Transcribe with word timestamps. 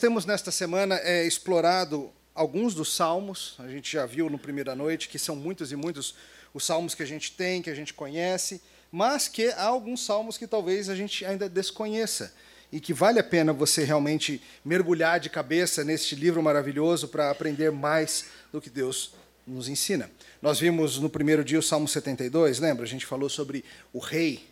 temos 0.00 0.24
nesta 0.24 0.50
semana 0.50 0.96
é, 0.96 1.26
explorado 1.26 2.10
alguns 2.34 2.74
dos 2.74 2.96
salmos, 2.96 3.54
a 3.58 3.68
gente 3.68 3.92
já 3.92 4.06
viu 4.06 4.30
no 4.30 4.38
primeira 4.38 4.74
noite 4.74 5.10
que 5.10 5.18
são 5.18 5.36
muitos 5.36 5.72
e 5.72 5.76
muitos 5.76 6.14
os 6.54 6.64
salmos 6.64 6.94
que 6.94 7.02
a 7.02 7.06
gente 7.06 7.32
tem, 7.32 7.60
que 7.60 7.68
a 7.68 7.74
gente 7.74 7.92
conhece, 7.92 8.62
mas 8.90 9.28
que 9.28 9.48
há 9.48 9.64
alguns 9.64 10.04
salmos 10.04 10.38
que 10.38 10.46
talvez 10.46 10.88
a 10.88 10.96
gente 10.96 11.22
ainda 11.26 11.50
desconheça 11.50 12.32
e 12.72 12.80
que 12.80 12.94
vale 12.94 13.18
a 13.18 13.22
pena 13.22 13.52
você 13.52 13.84
realmente 13.84 14.40
mergulhar 14.64 15.20
de 15.20 15.28
cabeça 15.28 15.84
neste 15.84 16.14
livro 16.14 16.42
maravilhoso 16.42 17.06
para 17.06 17.30
aprender 17.30 17.70
mais 17.70 18.24
do 18.50 18.58
que 18.58 18.70
Deus 18.70 19.12
nos 19.46 19.68
ensina. 19.68 20.10
Nós 20.40 20.58
vimos 20.58 20.98
no 20.98 21.10
primeiro 21.10 21.44
dia 21.44 21.58
o 21.58 21.62
Salmo 21.62 21.86
72, 21.86 22.58
lembra? 22.58 22.84
A 22.84 22.88
gente 22.88 23.04
falou 23.04 23.28
sobre 23.28 23.62
o 23.92 23.98
rei, 23.98 24.48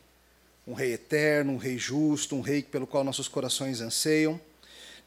um 0.67 0.75
rei 0.75 0.93
eterno, 0.93 1.55
um 1.55 1.57
rei 1.57 1.79
justo, 1.79 2.37
um 2.37 2.43
rei 2.43 2.63
pelo 2.63 2.87
qual 2.87 3.03
nossos 3.03 3.29
corações 3.29 3.81
anseiam. 3.81 4.39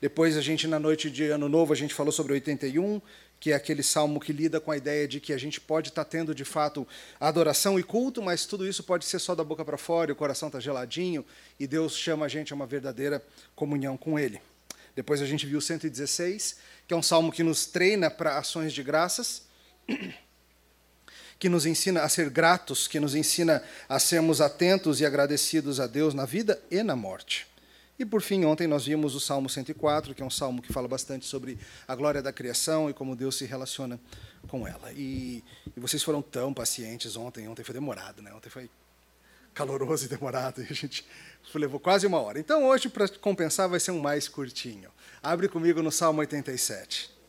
Depois 0.02 0.36
a 0.36 0.42
gente 0.42 0.68
na 0.68 0.80
noite 0.80 1.12
de 1.12 1.26
Ano 1.26 1.48
Novo 1.48 1.72
a 1.72 1.76
gente 1.76 1.94
falou 1.94 2.12
sobre 2.12 2.34
81, 2.34 3.00
que 3.40 3.52
é 3.52 3.56
aquele 3.56 3.84
salmo 3.84 4.20
que 4.20 4.34
lida 4.34 4.60
com 4.60 4.72
a 4.72 4.78
ideia 4.78 5.08
de 5.08 5.20
que 5.20 5.32
a 5.32 5.38
gente 5.38 5.62
pode 5.62 5.90
estar 5.90 6.04
tendo 6.06 6.34
de 6.34 6.44
fato 6.44 6.88
adoração 7.20 7.80
e 7.80 7.84
culto, 7.84 8.20
mas 8.20 8.48
tudo 8.48 8.68
isso 8.68 8.84
pode 8.84 9.06
ser 9.06 9.20
só 9.20 9.36
da 9.36 9.44
boca 9.44 9.64
para 9.64 9.78
fora, 9.78 10.12
o 10.12 10.16
coração 10.16 10.48
está 10.48 10.60
geladinho, 10.60 11.24
e 11.60 11.68
Deus 11.68 11.96
chama 11.96 12.26
a 12.26 12.28
gente 12.28 12.52
a 12.52 12.56
uma 12.56 12.66
verdadeira 12.66 13.24
comunhão 13.56 13.96
com 13.96 14.18
Ele. 14.18 14.42
Depois 14.96 15.22
a 15.22 15.26
gente 15.28 15.46
viu 15.46 15.62
116, 15.62 16.58
que 16.88 16.96
é 16.96 16.98
um 16.98 17.04
salmo 17.04 17.32
que 17.32 17.44
nos 17.44 17.68
treina 17.68 18.10
para 18.10 18.40
ações 18.40 18.74
de 18.74 18.82
graças, 18.82 19.44
que 21.38 21.48
nos 21.48 21.68
ensina 21.68 22.02
a 22.02 22.10
ser 22.10 22.32
gratos, 22.32 22.88
que 22.88 23.00
nos 23.00 23.14
ensina 23.14 23.64
a 23.88 24.00
sermos 24.00 24.42
atentos 24.42 25.00
e 25.00 25.06
agradecidos 25.06 25.80
a 25.80 25.86
Deus 25.86 26.16
na 26.16 26.26
vida 26.26 26.60
e 26.72 26.82
na 26.82 26.96
morte. 26.96 27.51
E 28.02 28.06
por 28.06 28.24
fim, 28.24 28.46
ontem 28.46 28.66
nós 28.66 28.88
vimos 28.88 29.14
o 29.14 29.20
Salmo 29.20 29.48
104, 29.48 30.16
que 30.16 30.24
é 30.24 30.26
um 30.26 30.30
salmo 30.32 30.60
que 30.60 30.74
fala 30.74 30.88
bastante 30.88 31.24
sobre 31.28 31.56
a 31.88 31.94
glória 31.94 32.20
da 32.20 32.34
criação 32.34 32.90
e 32.90 32.96
como 32.96 33.16
Deus 33.16 33.36
se 33.36 33.46
relaciona 33.46 34.00
com 34.48 34.68
ela. 34.68 34.92
E, 34.94 35.44
e 35.78 35.80
vocês 35.80 36.02
foram 36.02 36.20
tão 36.20 36.52
pacientes 36.52 37.16
ontem, 37.16 37.48
ontem 37.48 37.64
foi 37.64 37.76
demorado, 37.76 38.24
né? 38.24 38.34
Ontem 38.34 38.50
foi 38.50 38.72
caloroso 39.54 40.06
e 40.06 40.08
demorado, 40.08 40.64
e 40.66 40.68
a 40.68 40.74
gente 40.74 41.06
levou 41.54 41.80
quase 41.80 42.08
uma 42.08 42.20
hora. 42.20 42.40
Então 42.40 42.66
hoje, 42.66 42.90
para 42.90 43.08
compensar, 43.08 43.70
vai 43.70 43.80
ser 43.80 43.92
um 43.92 44.00
mais 44.00 44.28
curtinho. 44.28 44.90
Abre 45.22 45.48
comigo 45.48 45.84
no 45.84 45.92
Salmo 45.92 46.22
87. 46.22 47.21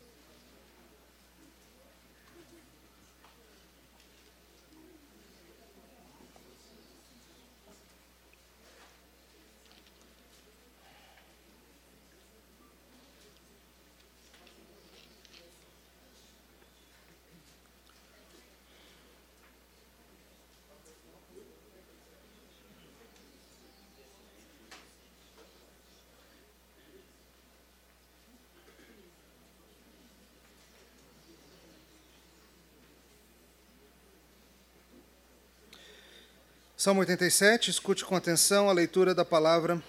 Salmo 36.83 36.99
87, 36.99 37.71
escute 37.71 38.03
com 38.03 38.13
atenção 38.13 38.69
a 38.69 38.73
leitura 38.73 39.15
da 39.15 39.23
palavra 39.23 39.81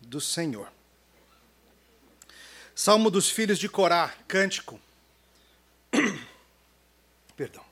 do 0.00 0.22
Senhor. 0.22 0.72
Salmo 2.74 3.10
dos 3.10 3.28
filhos 3.28 3.58
de 3.58 3.68
Corá, 3.68 4.14
cântico. 4.26 4.80
Perdão. 7.36 7.62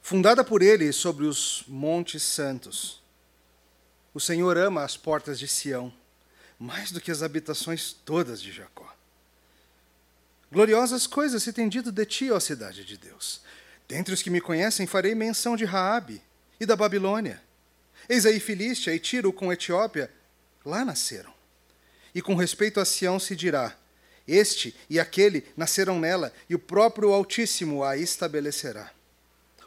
Fundada 0.00 0.42
por 0.42 0.62
ele 0.62 0.94
sobre 0.94 1.26
os 1.26 1.62
montes 1.68 2.22
santos. 2.22 3.02
O 4.14 4.18
Senhor 4.18 4.56
ama 4.56 4.82
as 4.82 4.96
portas 4.96 5.38
de 5.38 5.46
Sião, 5.46 5.92
mais 6.58 6.90
do 6.90 7.02
que 7.02 7.10
as 7.10 7.22
habitações 7.22 7.92
todas 7.92 8.40
de 8.40 8.50
Jacó. 8.50 8.90
Gloriosas 10.50 11.06
coisas 11.06 11.42
se 11.42 11.52
tem 11.52 11.68
dito 11.68 11.92
de 11.92 12.06
ti, 12.06 12.30
ó 12.30 12.40
cidade 12.40 12.82
de 12.82 12.96
Deus. 12.96 13.42
Dentre 13.86 14.14
os 14.14 14.22
que 14.22 14.30
me 14.30 14.40
conhecem, 14.40 14.86
farei 14.86 15.14
menção 15.14 15.54
de 15.54 15.66
Raabe 15.66 16.22
e 16.60 16.66
da 16.66 16.76
Babilônia. 16.76 17.42
Eis 18.08 18.26
aí 18.26 18.40
Filístia 18.40 18.94
e 18.94 18.98
Tiro 18.98 19.32
com 19.32 19.52
Etiópia, 19.52 20.10
lá 20.64 20.84
nasceram. 20.84 21.32
E 22.14 22.20
com 22.20 22.34
respeito 22.34 22.80
a 22.80 22.84
Sião 22.84 23.18
se 23.18 23.34
dirá: 23.34 23.76
Este 24.26 24.74
e 24.88 24.98
aquele 25.00 25.46
nasceram 25.56 25.98
nela, 25.98 26.32
e 26.48 26.54
o 26.54 26.58
próprio 26.58 27.12
Altíssimo 27.12 27.82
a 27.82 27.96
estabelecerá. 27.96 28.92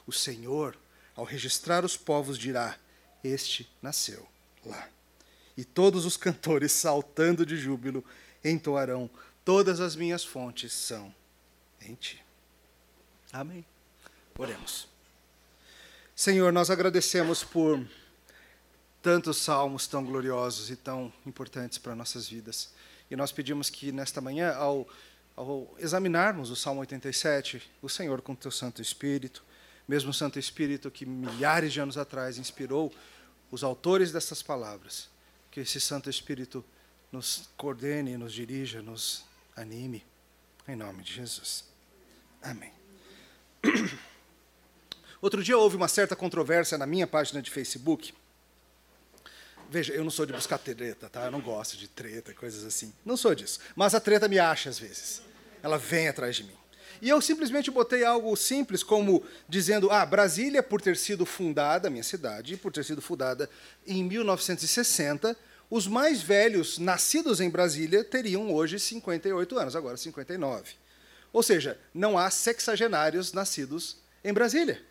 O 0.06 0.12
Senhor, 0.12 0.78
ao 1.16 1.26
registrar 1.26 1.84
os 1.84 1.98
povos, 1.98 2.38
dirá: 2.38 2.78
Este 3.24 3.70
nasceu 3.82 4.28
lá. 4.66 4.90
E 5.58 5.64
todos 5.64 6.06
os 6.06 6.18
cantores, 6.18 6.72
saltando 6.74 7.46
de 7.46 7.58
júbilo, 7.58 8.04
entoarão: 8.44 9.10
Todas 9.44 9.80
as 9.80 9.96
minhas 9.96 10.24
fontes 10.24 10.74
são 10.74 11.14
em 11.82 11.96
ti. 11.96 12.24
Amém. 13.32 13.66
Oremos. 14.38 14.95
Senhor, 16.16 16.54
nós 16.54 16.70
agradecemos 16.70 17.44
por 17.44 17.86
tantos 19.02 19.36
salmos 19.36 19.86
tão 19.86 20.02
gloriosos 20.06 20.72
e 20.72 20.78
tão 20.78 21.12
importantes 21.26 21.78
para 21.78 21.94
nossas 21.94 22.26
vidas. 22.30 22.74
E 23.12 23.18
nós 23.18 23.34
pedimos 23.34 23.70
que 23.70 23.92
nesta 23.92 24.22
manhã, 24.22 24.54
ao, 24.56 24.88
ao 25.36 25.76
examinarmos 25.78 26.50
o 26.50 26.56
Salmo 26.56 26.80
87, 26.80 27.70
o 27.82 27.90
Senhor, 27.90 28.22
com 28.22 28.32
o 28.32 28.36
teu 28.36 28.50
Santo 28.50 28.82
Espírito, 28.82 29.44
mesmo 29.86 30.12
o 30.12 30.14
Santo 30.14 30.40
Espírito 30.40 30.90
que 30.90 31.06
milhares 31.06 31.74
de 31.74 31.82
anos 31.82 31.98
atrás 31.98 32.38
inspirou 32.38 32.94
os 33.52 33.62
autores 33.62 34.14
dessas 34.14 34.42
palavras, 34.42 35.10
que 35.52 35.60
esse 35.60 35.82
Santo 35.82 36.10
Espírito 36.10 36.64
nos 37.12 37.50
coordene, 37.58 38.16
nos 38.16 38.32
dirija, 38.32 38.82
nos 38.82 39.26
anime. 39.54 40.02
Em 40.66 40.78
nome 40.78 41.04
de 41.04 41.12
Jesus. 41.12 41.66
Amém. 42.42 42.72
Outro 45.26 45.42
dia 45.42 45.58
houve 45.58 45.76
uma 45.76 45.88
certa 45.88 46.16
controvérsia 46.16 46.78
na 46.78 46.86
minha 46.86 47.08
página 47.08 47.42
de 47.42 47.50
Facebook. 47.50 48.14
Veja, 49.72 49.92
eu 49.92 50.04
não 50.04 50.12
sou 50.12 50.24
de 50.24 50.32
buscar 50.32 50.60
treta, 50.60 51.10
tá? 51.10 51.26
Eu 51.26 51.32
não 51.32 51.42
gosto 51.42 51.76
de 51.78 51.88
treta, 51.88 52.32
coisas 52.32 52.64
assim. 52.64 52.94
Não 53.04 53.18
sou 53.18 53.34
disso. 53.34 53.60
Mas 53.76 53.96
a 53.96 54.00
treta 54.00 54.28
me 54.28 54.38
acha 54.38 54.70
às 54.70 54.78
vezes. 54.78 55.24
Ela 55.64 55.80
vem 55.80 56.08
atrás 56.08 56.36
de 56.36 56.44
mim. 56.44 56.54
E 57.02 57.10
eu 57.10 57.20
simplesmente 57.22 57.72
botei 57.72 58.06
algo 58.06 58.36
simples, 58.36 58.84
como 58.84 59.24
dizendo: 59.50 59.90
ah, 59.90 60.06
Brasília, 60.06 60.62
por 60.62 60.80
ter 60.80 60.96
sido 60.96 61.26
fundada, 61.26 61.90
minha 61.90 62.04
cidade, 62.04 62.56
por 62.56 62.72
ter 62.72 62.86
sido 62.86 63.02
fundada 63.02 63.50
em 63.88 64.04
1960, 64.04 65.36
os 65.72 65.88
mais 65.88 66.22
velhos 66.22 66.78
nascidos 66.78 67.42
em 67.42 67.50
Brasília 67.50 68.04
teriam 68.04 68.54
hoje 68.54 68.80
58 68.80 69.58
anos, 69.58 69.76
agora 69.76 69.98
59. 69.98 70.74
Ou 71.34 71.42
seja, 71.42 71.80
não 71.92 72.16
há 72.16 72.30
sexagenários 72.30 73.34
nascidos 73.34 73.98
em 74.24 74.32
Brasília. 74.32 74.86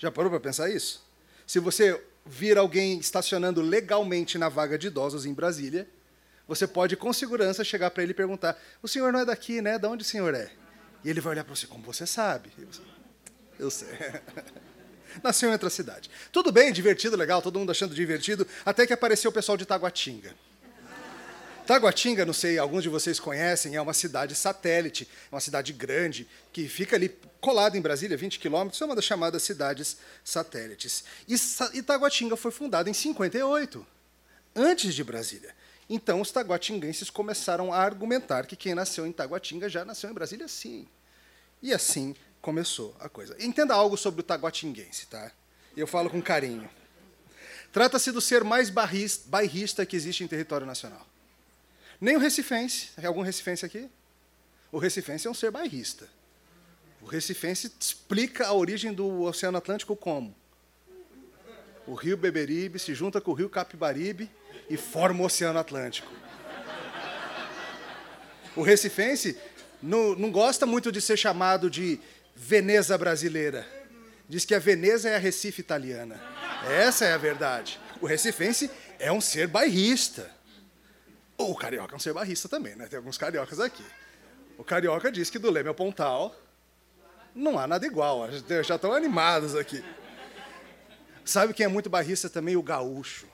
Já 0.00 0.10
parou 0.10 0.30
para 0.30 0.40
pensar 0.40 0.70
isso? 0.70 1.06
Se 1.46 1.60
você 1.60 2.02
vir 2.24 2.56
alguém 2.56 2.98
estacionando 2.98 3.60
legalmente 3.60 4.38
na 4.38 4.48
vaga 4.48 4.78
de 4.78 4.86
idosos 4.86 5.26
em 5.26 5.34
Brasília, 5.34 5.86
você 6.48 6.66
pode 6.66 6.96
com 6.96 7.12
segurança 7.12 7.62
chegar 7.62 7.90
para 7.90 8.02
ele 8.02 8.12
e 8.12 8.14
perguntar: 8.14 8.58
"O 8.82 8.88
senhor 8.88 9.12
não 9.12 9.20
é 9.20 9.24
daqui, 9.26 9.60
né? 9.60 9.78
De 9.78 9.86
onde 9.86 10.02
o 10.02 10.06
senhor 10.06 10.34
é?" 10.34 10.50
E 11.04 11.10
ele 11.10 11.20
vai 11.20 11.34
olhar 11.34 11.44
para 11.44 11.54
você: 11.54 11.66
"Como 11.66 11.84
você 11.84 12.06
sabe?" 12.06 12.50
Eu 13.58 13.70
sei. 13.70 13.88
Nasceu 15.22 15.50
em 15.50 15.52
outra 15.52 15.68
cidade. 15.68 16.10
Tudo 16.32 16.50
bem, 16.50 16.72
divertido, 16.72 17.14
legal, 17.14 17.42
todo 17.42 17.58
mundo 17.58 17.70
achando 17.70 17.94
divertido, 17.94 18.46
até 18.64 18.86
que 18.86 18.92
apareceu 18.94 19.30
o 19.30 19.34
pessoal 19.34 19.58
de 19.58 19.66
Taguatinga. 19.66 20.34
Taguatinga, 21.70 22.26
não 22.26 22.32
sei, 22.32 22.58
alguns 22.58 22.82
de 22.82 22.88
vocês 22.88 23.20
conhecem, 23.20 23.76
é 23.76 23.80
uma 23.80 23.94
cidade 23.94 24.34
satélite, 24.34 25.08
uma 25.30 25.40
cidade 25.40 25.72
grande, 25.72 26.26
que 26.52 26.68
fica 26.68 26.96
ali 26.96 27.16
colada 27.40 27.78
em 27.78 27.80
Brasília, 27.80 28.16
20 28.16 28.40
quilômetros, 28.40 28.82
é 28.82 28.84
uma 28.84 28.96
das 28.96 29.04
chamadas 29.04 29.40
cidades 29.44 29.96
satélites. 30.24 31.04
E 31.72 31.80
Taguatinga 31.80 32.36
foi 32.36 32.50
fundada 32.50 32.90
em 32.90 32.92
58, 32.92 33.86
antes 34.56 34.92
de 34.96 35.04
Brasília. 35.04 35.54
Então, 35.88 36.20
os 36.20 36.32
taguatinguenses 36.32 37.08
começaram 37.08 37.72
a 37.72 37.78
argumentar 37.78 38.46
que 38.46 38.56
quem 38.56 38.74
nasceu 38.74 39.06
em 39.06 39.12
Taguatinga 39.12 39.68
já 39.68 39.84
nasceu 39.84 40.10
em 40.10 40.12
Brasília, 40.12 40.48
sim. 40.48 40.88
E 41.62 41.72
assim 41.72 42.16
começou 42.42 42.96
a 42.98 43.08
coisa. 43.08 43.36
Entenda 43.38 43.76
algo 43.76 43.96
sobre 43.96 44.22
o 44.22 44.24
taguatinguense, 44.24 45.06
tá? 45.06 45.30
Eu 45.76 45.86
falo 45.86 46.10
com 46.10 46.20
carinho. 46.20 46.68
Trata-se 47.72 48.10
do 48.10 48.20
ser 48.20 48.42
mais 48.42 48.70
bairrista 48.70 49.86
que 49.86 49.94
existe 49.94 50.24
em 50.24 50.26
território 50.26 50.66
nacional. 50.66 51.06
Nem 52.00 52.16
o 52.16 52.18
recifense. 52.18 52.88
Tem 52.96 53.04
algum 53.04 53.22
recifense 53.22 53.66
aqui? 53.66 53.88
O 54.72 54.78
recifense 54.78 55.26
é 55.26 55.30
um 55.30 55.34
ser 55.34 55.50
bairrista. 55.50 56.08
O 57.02 57.06
recifense 57.06 57.72
explica 57.78 58.46
a 58.46 58.52
origem 58.52 58.92
do 58.92 59.22
Oceano 59.22 59.58
Atlântico 59.58 59.96
como? 59.96 60.34
O 61.86 61.94
rio 61.94 62.16
Beberibe 62.16 62.78
se 62.78 62.94
junta 62.94 63.20
com 63.20 63.30
o 63.32 63.34
rio 63.34 63.48
Capibaribe 63.48 64.30
e 64.68 64.76
forma 64.76 65.22
o 65.22 65.26
Oceano 65.26 65.58
Atlântico. 65.58 66.10
O 68.54 68.62
recifense 68.62 69.36
não, 69.82 70.14
não 70.14 70.30
gosta 70.30 70.66
muito 70.66 70.92
de 70.92 71.00
ser 71.00 71.16
chamado 71.16 71.70
de 71.70 71.98
Veneza 72.34 72.96
brasileira. 72.96 73.66
Diz 74.28 74.44
que 74.44 74.54
a 74.54 74.58
Veneza 74.58 75.08
é 75.08 75.16
a 75.16 75.18
Recife 75.18 75.60
italiana. 75.60 76.20
Essa 76.68 77.04
é 77.04 77.12
a 77.12 77.18
verdade. 77.18 77.80
O 78.00 78.06
recifense 78.06 78.70
é 78.98 79.10
um 79.10 79.20
ser 79.20 79.48
bairrista. 79.48 80.30
O 81.48 81.54
carioca 81.54 81.94
é 81.94 81.96
um 81.96 81.98
ser 81.98 82.12
bairrista 82.12 82.48
também, 82.48 82.76
né? 82.76 82.86
Tem 82.86 82.98
alguns 82.98 83.16
cariocas 83.16 83.58
aqui. 83.60 83.84
O 84.58 84.64
carioca 84.64 85.10
diz 85.10 85.30
que 85.30 85.38
do 85.38 85.50
Leme 85.50 85.68
ao 85.68 85.74
Pontal 85.74 86.34
não 87.34 87.58
há 87.58 87.66
nada 87.66 87.86
igual. 87.86 88.28
Já 88.62 88.74
estão 88.74 88.92
animados 88.92 89.54
aqui. 89.54 89.82
Sabe 91.24 91.54
quem 91.54 91.64
é 91.64 91.68
muito 91.68 91.88
barrista 91.88 92.28
também? 92.28 92.56
O 92.56 92.62
gaúcho. 92.62 93.26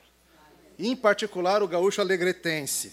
Em 0.78 0.94
particular, 0.94 1.62
o 1.62 1.68
gaúcho 1.68 2.00
alegretense. 2.00 2.92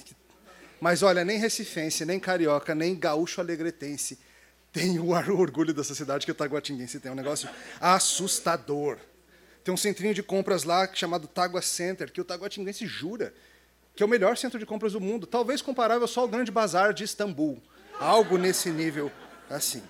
Mas 0.79 1.03
olha, 1.03 1.23
nem 1.23 1.37
recifense, 1.37 2.05
nem 2.05 2.19
carioca, 2.19 2.73
nem 2.73 2.95
gaúcho 2.97 3.39
alegretense 3.39 4.17
tem 4.73 4.97
o 4.97 5.09
orgulho 5.09 5.71
dessa 5.71 5.93
cidade 5.93 6.25
que 6.25 6.31
o 6.31 6.35
Taguatinguense 6.35 6.99
tem. 6.99 7.09
É 7.09 7.11
um 7.11 7.15
negócio 7.15 7.47
assustador. 7.79 8.97
Tem 9.63 9.71
um 9.71 9.77
centrinho 9.77 10.15
de 10.15 10.23
compras 10.23 10.63
lá 10.63 10.91
chamado 10.91 11.27
Tagua 11.27 11.61
Center, 11.61 12.11
que 12.11 12.19
o 12.19 12.25
Taguatinguense 12.25 12.87
jura 12.87 13.31
que 13.95 14.01
é 14.01 14.05
o 14.05 14.09
melhor 14.09 14.37
centro 14.37 14.59
de 14.59 14.65
compras 14.65 14.93
do 14.93 15.01
mundo, 15.01 15.27
talvez 15.27 15.61
comparável 15.61 16.07
só 16.07 16.21
ao 16.21 16.27
Grande 16.27 16.51
Bazar 16.51 16.93
de 16.93 17.03
Istambul. 17.03 17.61
Algo 17.99 18.37
nesse 18.37 18.69
nível 18.69 19.11
assim. 19.49 19.83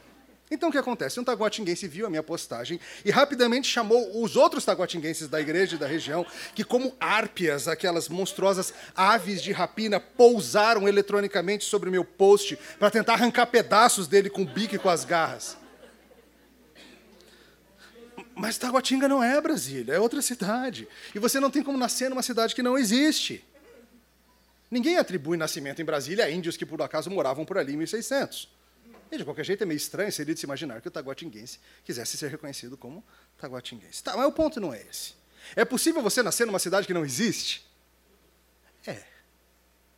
Então 0.51 0.69
o 0.69 0.71
que 0.71 0.77
acontece? 0.77 1.19
Um 1.19 1.23
taguatinguense 1.23 1.87
viu 1.87 2.05
a 2.05 2.09
minha 2.09 2.21
postagem 2.21 2.79
e 3.03 3.09
rapidamente 3.09 3.67
chamou 3.67 4.21
os 4.21 4.35
outros 4.35 4.63
taguatinguenses 4.63 5.27
da 5.27 5.41
igreja 5.41 5.75
e 5.75 5.79
da 5.79 5.87
região, 5.87 6.25
que 6.53 6.63
como 6.63 6.95
árpias, 6.99 7.67
aquelas 7.67 8.07
monstruosas 8.07 8.71
aves 8.95 9.41
de 9.41 9.51
rapina, 9.51 9.99
pousaram 9.99 10.87
eletronicamente 10.87 11.65
sobre 11.65 11.89
o 11.89 11.91
meu 11.91 12.05
post 12.05 12.57
para 12.77 12.91
tentar 12.91 13.13
arrancar 13.13 13.47
pedaços 13.47 14.07
dele 14.07 14.29
com 14.29 14.43
o 14.43 14.45
bico 14.45 14.75
e 14.75 14.79
com 14.79 14.89
as 14.89 15.03
garras. 15.03 15.57
Mas 18.35 18.57
Taguatinga 18.57 19.07
não 19.07 19.23
é 19.23 19.39
Brasília, 19.39 19.93
é 19.93 19.99
outra 19.99 20.21
cidade. 20.21 20.87
E 21.15 21.19
você 21.19 21.39
não 21.39 21.49
tem 21.49 21.63
como 21.63 21.77
nascer 21.77 22.09
numa 22.09 22.23
cidade 22.23 22.53
que 22.53 22.63
não 22.63 22.77
existe. 22.77 23.43
Ninguém 24.73 24.97
atribui 24.97 25.37
nascimento 25.37 25.83
em 25.83 25.85
Brasília 25.85 26.25
a 26.25 26.31
índios 26.31 26.57
que 26.57 26.65
por 26.65 26.81
acaso 26.81 27.07
moravam 27.11 27.45
por 27.45 27.59
ali 27.59 27.73
em 27.73 27.77
1600. 27.77 28.49
E 29.11 29.17
de 29.19 29.23
qualquer 29.23 29.45
jeito 29.45 29.61
é 29.61 29.67
meio 29.67 29.77
estranho 29.77 30.11
seria 30.11 30.33
de 30.33 30.39
se 30.39 30.47
imaginar 30.47 30.81
que 30.81 30.87
o 30.87 30.91
taguatinguense 30.91 31.59
quisesse 31.85 32.17
ser 32.17 32.31
reconhecido 32.31 32.75
como 32.75 33.03
taguatinguense. 33.37 34.03
Tá, 34.03 34.17
mas 34.17 34.25
o 34.25 34.31
ponto 34.31 34.59
não 34.59 34.73
é 34.73 34.81
esse. 34.81 35.13
É 35.55 35.63
possível 35.63 36.01
você 36.01 36.23
nascer 36.23 36.47
numa 36.47 36.57
cidade 36.57 36.87
que 36.87 36.93
não 36.93 37.05
existe? 37.05 37.69
É. 38.87 39.03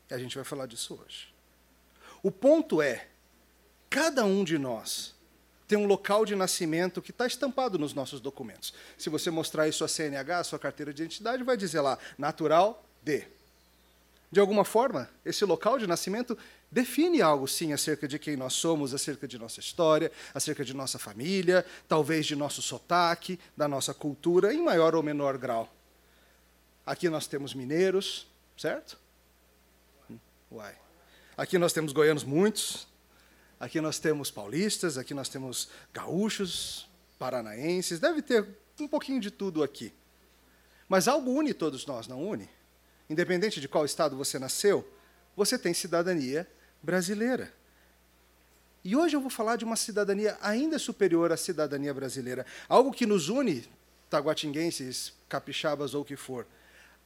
E 0.09 0.13
a 0.13 0.17
gente 0.17 0.35
vai 0.35 0.43
falar 0.43 0.65
disso 0.65 0.99
hoje. 1.01 1.33
O 2.21 2.29
ponto 2.29 2.81
é, 2.81 3.07
cada 3.89 4.25
um 4.25 4.43
de 4.43 4.57
nós 4.57 5.15
tem 5.69 5.77
um 5.77 5.85
local 5.85 6.25
de 6.25 6.35
nascimento 6.35 7.01
que 7.01 7.11
está 7.11 7.25
estampado 7.25 7.79
nos 7.79 7.93
nossos 7.93 8.19
documentos. 8.19 8.73
Se 8.97 9.09
você 9.09 9.31
mostrar 9.31 9.63
aí 9.63 9.71
sua 9.71 9.87
CNH, 9.87 10.43
sua 10.43 10.59
carteira 10.59 10.93
de 10.93 11.01
identidade, 11.01 11.43
vai 11.43 11.55
dizer 11.55 11.79
lá, 11.79 11.97
natural 12.17 12.85
de. 13.01 13.34
De 14.35 14.39
alguma 14.41 14.65
forma, 14.65 15.09
esse 15.23 15.45
local 15.45 15.79
de 15.79 15.87
nascimento 15.87 16.37
define 16.69 17.21
algo, 17.21 17.47
sim, 17.47 17.71
acerca 17.71 18.05
de 18.05 18.19
quem 18.19 18.35
nós 18.35 18.51
somos, 18.51 18.93
acerca 18.93 19.25
de 19.25 19.39
nossa 19.39 19.61
história, 19.61 20.11
acerca 20.33 20.65
de 20.65 20.73
nossa 20.73 20.99
família, 20.99 21.65
talvez 21.87 22.25
de 22.25 22.35
nosso 22.35 22.61
sotaque, 22.61 23.39
da 23.55 23.65
nossa 23.65 23.93
cultura, 23.93 24.53
em 24.53 24.61
maior 24.61 24.93
ou 24.93 25.01
menor 25.01 25.37
grau. 25.37 25.73
Aqui 26.85 27.07
nós 27.07 27.27
temos 27.27 27.53
mineiros, 27.53 28.27
certo? 28.57 28.99
Uai. 30.51 30.75
Aqui 31.37 31.57
nós 31.57 31.71
temos 31.71 31.93
goianos 31.93 32.25
muitos, 32.25 32.89
aqui 33.57 33.79
nós 33.79 33.99
temos 33.99 34.29
paulistas, 34.29 34.97
aqui 34.97 35.13
nós 35.13 35.29
temos 35.29 35.69
gaúchos, 35.93 36.89
paranaenses, 37.17 38.01
deve 38.01 38.21
ter 38.21 38.45
um 38.81 38.87
pouquinho 38.89 39.21
de 39.21 39.31
tudo 39.31 39.63
aqui. 39.63 39.93
Mas 40.89 41.07
algo 41.07 41.31
une 41.31 41.53
todos 41.53 41.85
nós, 41.85 42.05
não 42.05 42.21
une? 42.21 42.49
Independente 43.09 43.61
de 43.61 43.67
qual 43.67 43.85
estado 43.85 44.15
você 44.15 44.39
nasceu, 44.39 44.87
você 45.35 45.57
tem 45.57 45.73
cidadania 45.73 46.47
brasileira. 46.81 47.53
E 48.83 48.95
hoje 48.95 49.15
eu 49.15 49.21
vou 49.21 49.29
falar 49.29 49.55
de 49.55 49.65
uma 49.65 49.75
cidadania 49.75 50.37
ainda 50.41 50.77
superior 50.79 51.31
à 51.31 51.37
cidadania 51.37 51.93
brasileira, 51.93 52.45
algo 52.69 52.91
que 52.91 53.05
nos 53.05 53.29
une, 53.29 53.67
taguatinguenses, 54.09 55.13
capixabas 55.27 55.93
ou 55.93 56.01
o 56.01 56.05
que 56.05 56.15
for, 56.15 56.45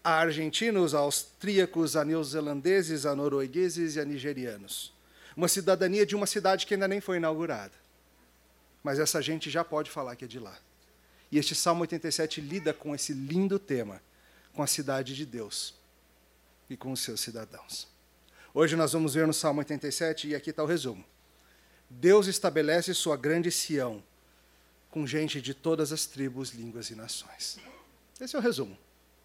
a 0.03 0.13
argentinos, 0.13 0.93
a 0.93 0.99
austríacos, 0.99 1.95
a 1.95 2.05
neozelandeses, 2.05 3.05
a 3.05 3.15
noruegueses 3.15 3.95
e 3.95 3.99
a 3.99 4.05
nigerianos. 4.05 4.93
Uma 5.35 5.47
cidadania 5.47 6.05
de 6.05 6.15
uma 6.15 6.25
cidade 6.25 6.65
que 6.65 6.73
ainda 6.73 6.87
nem 6.87 6.99
foi 6.99 7.17
inaugurada. 7.17 7.73
Mas 8.83 8.99
essa 8.99 9.21
gente 9.21 9.49
já 9.49 9.63
pode 9.63 9.91
falar 9.91 10.15
que 10.15 10.25
é 10.25 10.27
de 10.27 10.39
lá. 10.39 10.57
E 11.31 11.37
este 11.37 11.53
Salmo 11.55 11.81
87 11.81 12.41
lida 12.41 12.73
com 12.73 12.95
esse 12.95 13.13
lindo 13.13 13.59
tema, 13.59 14.01
com 14.53 14.63
a 14.63 14.67
cidade 14.67 15.15
de 15.15 15.25
Deus 15.25 15.78
e 16.69 16.77
com 16.77 16.91
os 16.91 17.01
seus 17.01 17.19
cidadãos. 17.19 17.87
Hoje 18.53 18.75
nós 18.75 18.93
vamos 18.93 19.13
ver 19.13 19.27
no 19.27 19.33
Salmo 19.33 19.59
87, 19.59 20.29
e 20.29 20.35
aqui 20.35 20.49
está 20.49 20.63
o 20.63 20.67
resumo. 20.67 21.03
Deus 21.89 22.27
estabelece 22.27 22.93
sua 22.93 23.17
grande 23.17 23.51
Sião 23.51 24.03
com 24.89 25.05
gente 25.05 25.41
de 25.41 25.53
todas 25.53 25.91
as 25.91 26.05
tribos, 26.05 26.51
línguas 26.51 26.89
e 26.89 26.95
nações. 26.95 27.59
Esse 28.19 28.35
é 28.35 28.39
o 28.39 28.41
resumo. 28.41 28.77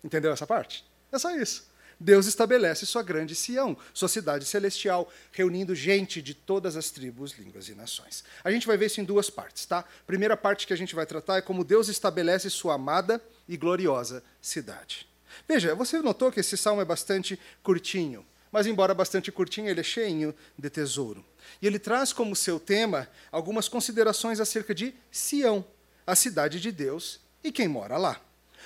Entendeu 0.02 0.32
essa 0.32 0.46
parte? 0.46 0.84
É 1.10 1.18
só 1.18 1.34
isso. 1.34 1.66
Deus 1.98 2.26
estabelece 2.26 2.84
sua 2.86 3.02
grande 3.02 3.34
Sião, 3.34 3.76
sua 3.92 4.08
cidade 4.08 4.44
celestial, 4.44 5.10
reunindo 5.32 5.74
gente 5.74 6.20
de 6.20 6.34
todas 6.34 6.76
as 6.76 6.90
tribos, 6.90 7.32
línguas 7.32 7.68
e 7.68 7.74
nações. 7.74 8.24
A 8.42 8.50
gente 8.50 8.66
vai 8.66 8.76
ver 8.76 8.86
isso 8.86 9.00
em 9.00 9.04
duas 9.04 9.30
partes, 9.30 9.64
tá? 9.64 9.84
Primeira 10.06 10.36
parte 10.36 10.66
que 10.66 10.72
a 10.72 10.76
gente 10.76 10.94
vai 10.94 11.06
tratar 11.06 11.36
é 11.36 11.42
como 11.42 11.64
Deus 11.64 11.88
estabelece 11.88 12.50
sua 12.50 12.74
amada 12.74 13.22
e 13.48 13.56
gloriosa 13.56 14.22
cidade. 14.42 15.08
Veja, 15.48 15.74
você 15.74 16.00
notou 16.00 16.30
que 16.30 16.40
esse 16.40 16.56
salmo 16.56 16.80
é 16.80 16.84
bastante 16.84 17.38
curtinho 17.62 18.24
mas 18.54 18.68
embora 18.68 18.94
bastante 18.94 19.32
curtinho, 19.32 19.68
ele 19.68 19.80
é 19.80 19.82
cheio 19.82 20.32
de 20.56 20.70
tesouro. 20.70 21.24
E 21.60 21.66
ele 21.66 21.76
traz 21.76 22.12
como 22.12 22.36
seu 22.36 22.60
tema 22.60 23.08
algumas 23.32 23.68
considerações 23.68 24.38
acerca 24.38 24.72
de 24.72 24.94
Sião, 25.10 25.64
a 26.06 26.14
cidade 26.14 26.60
de 26.60 26.70
Deus 26.70 27.18
e 27.42 27.50
quem 27.50 27.66
mora 27.66 27.96
lá. 27.96 28.20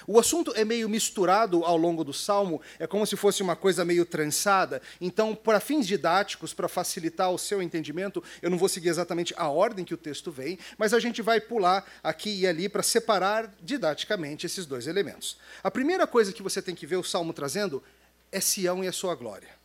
O 0.07 0.19
assunto 0.19 0.53
é 0.55 0.65
meio 0.65 0.89
misturado 0.89 1.65
ao 1.65 1.77
longo 1.77 2.05
do 2.05 2.13
salmo, 2.13 2.61
é 2.79 2.87
como 2.87 3.07
se 3.07 3.17
fosse 3.17 3.43
uma 3.43 3.57
coisa 3.57 3.85
meio 3.85 4.05
trançada. 4.05 4.81
Então, 5.01 5.35
para 5.35 5.61
fins 5.61 5.87
didáticos, 5.87 6.55
para 6.55 6.69
facilitar 6.69 7.31
o 7.31 7.39
seu 7.39 7.63
entendimento, 7.63 8.23
eu 8.41 8.51
não 8.51 8.59
vou 8.59 8.69
seguir 8.69 8.89
exatamente 8.89 9.35
a 9.37 9.49
ordem 9.49 9.85
que 9.85 9.95
o 9.95 9.99
texto 9.99 10.31
vem, 10.31 10.59
mas 10.77 10.95
a 10.95 11.01
gente 11.01 11.23
vai 11.23 11.41
pular 11.41 11.85
aqui 12.03 12.41
e 12.41 12.47
ali 12.47 12.69
para 12.69 12.83
separar 12.83 13.55
didaticamente 13.63 14.47
esses 14.47 14.67
dois 14.67 14.87
elementos. 14.87 15.39
A 15.63 15.71
primeira 15.71 16.07
coisa 16.07 16.33
que 16.33 16.43
você 16.43 16.63
tem 16.63 16.75
que 16.75 16.87
ver 16.87 16.97
o 16.97 17.05
salmo 17.05 17.33
trazendo 17.33 17.83
é 18.31 18.41
Sião 18.41 18.85
e 18.85 18.89
a 18.89 18.93
sua 18.93 19.15
glória. 19.15 19.59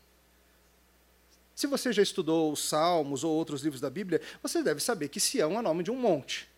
Se 1.55 1.67
você 1.67 1.93
já 1.93 2.01
estudou 2.01 2.51
os 2.51 2.67
Salmos 2.67 3.23
ou 3.23 3.31
outros 3.31 3.61
livros 3.61 3.79
da 3.79 3.89
Bíblia, 3.89 4.21
você 4.41 4.63
deve 4.63 4.81
saber 4.81 5.09
que 5.09 5.19
Sião 5.19 5.57
é 5.57 5.61
nome 5.61 5.83
de 5.83 5.91
um 5.91 5.95
monte. 5.95 6.49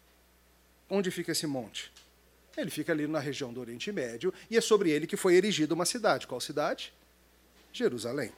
Onde 0.89 1.11
fica 1.11 1.31
esse 1.31 1.45
monte? 1.45 1.91
Ele 2.57 2.69
fica 2.69 2.91
ali 2.91 3.07
na 3.07 3.19
região 3.19 3.53
do 3.53 3.59
Oriente 3.59 3.91
Médio 3.91 4.33
e 4.49 4.57
é 4.57 4.61
sobre 4.61 4.89
ele 4.89 5.07
que 5.07 5.17
foi 5.17 5.35
erigida 5.35 5.73
uma 5.73 5.85
cidade. 5.85 6.27
Qual 6.27 6.39
cidade? 6.39 6.93
Jerusalém. 7.71 8.31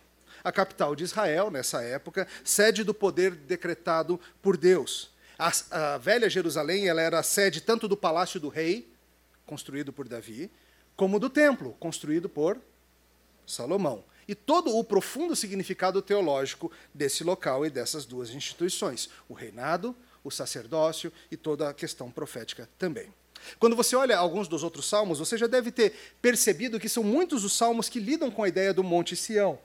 A 0.44 0.52
capital 0.52 0.96
de 0.96 1.04
Israel, 1.04 1.52
nessa 1.52 1.82
época, 1.84 2.28
sede 2.44 2.84
do 2.84 2.94
poder 2.94 3.32
decretado 3.32 4.20
por 4.42 4.58
Deus. 4.58 5.12
A, 5.38 5.52
a 5.72 5.98
velha 5.98 6.30
Jerusalém 6.30 6.88
ela 6.88 7.02
era 7.02 7.20
a 7.20 7.24
sede 7.24 7.62
tanto 7.62 7.88
do 7.88 7.98
palácio 7.98 8.40
do 8.40 8.50
rei, 8.50 8.92
construído 9.46 9.94
por 9.94 10.08
Davi, 10.08 10.50
como 10.96 11.20
do 11.20 11.30
templo, 11.30 11.76
construído 11.80 12.28
por 12.28 12.60
Salomão 13.46 14.04
e 14.28 14.36
todo 14.36 14.76
o 14.76 14.84
profundo 14.84 15.36
significado 15.36 16.02
teológico 16.02 16.72
desse 16.94 17.24
local 17.24 17.66
e 17.66 17.70
dessas 17.70 18.06
duas 18.06 18.30
instituições: 18.32 19.10
o 19.30 19.34
reinado, 19.34 19.96
o 20.24 20.30
sacerdócio 20.30 21.12
e 21.32 21.38
toda 21.38 21.70
a 21.70 21.74
questão 21.74 22.12
profética 22.12 22.68
também. 22.78 23.14
Quando 23.60 23.76
você 23.76 23.96
olha 23.96 24.18
alguns 24.18 24.48
dos 24.48 24.64
outros 24.64 24.88
salmos, 24.88 25.20
você 25.20 25.38
já 25.38 25.48
deve 25.48 25.72
ter 25.72 25.94
percebido 26.22 26.80
que 26.80 26.90
são 26.90 27.04
muitos 27.04 27.44
os 27.44 27.54
salmos 27.54 27.90
que 27.90 28.00
lidam 28.00 28.30
com 28.32 28.44
a 28.44 28.48
ideia 28.48 28.74
do 28.74 28.84
Monte 28.84 29.16
Sião. 29.16 29.60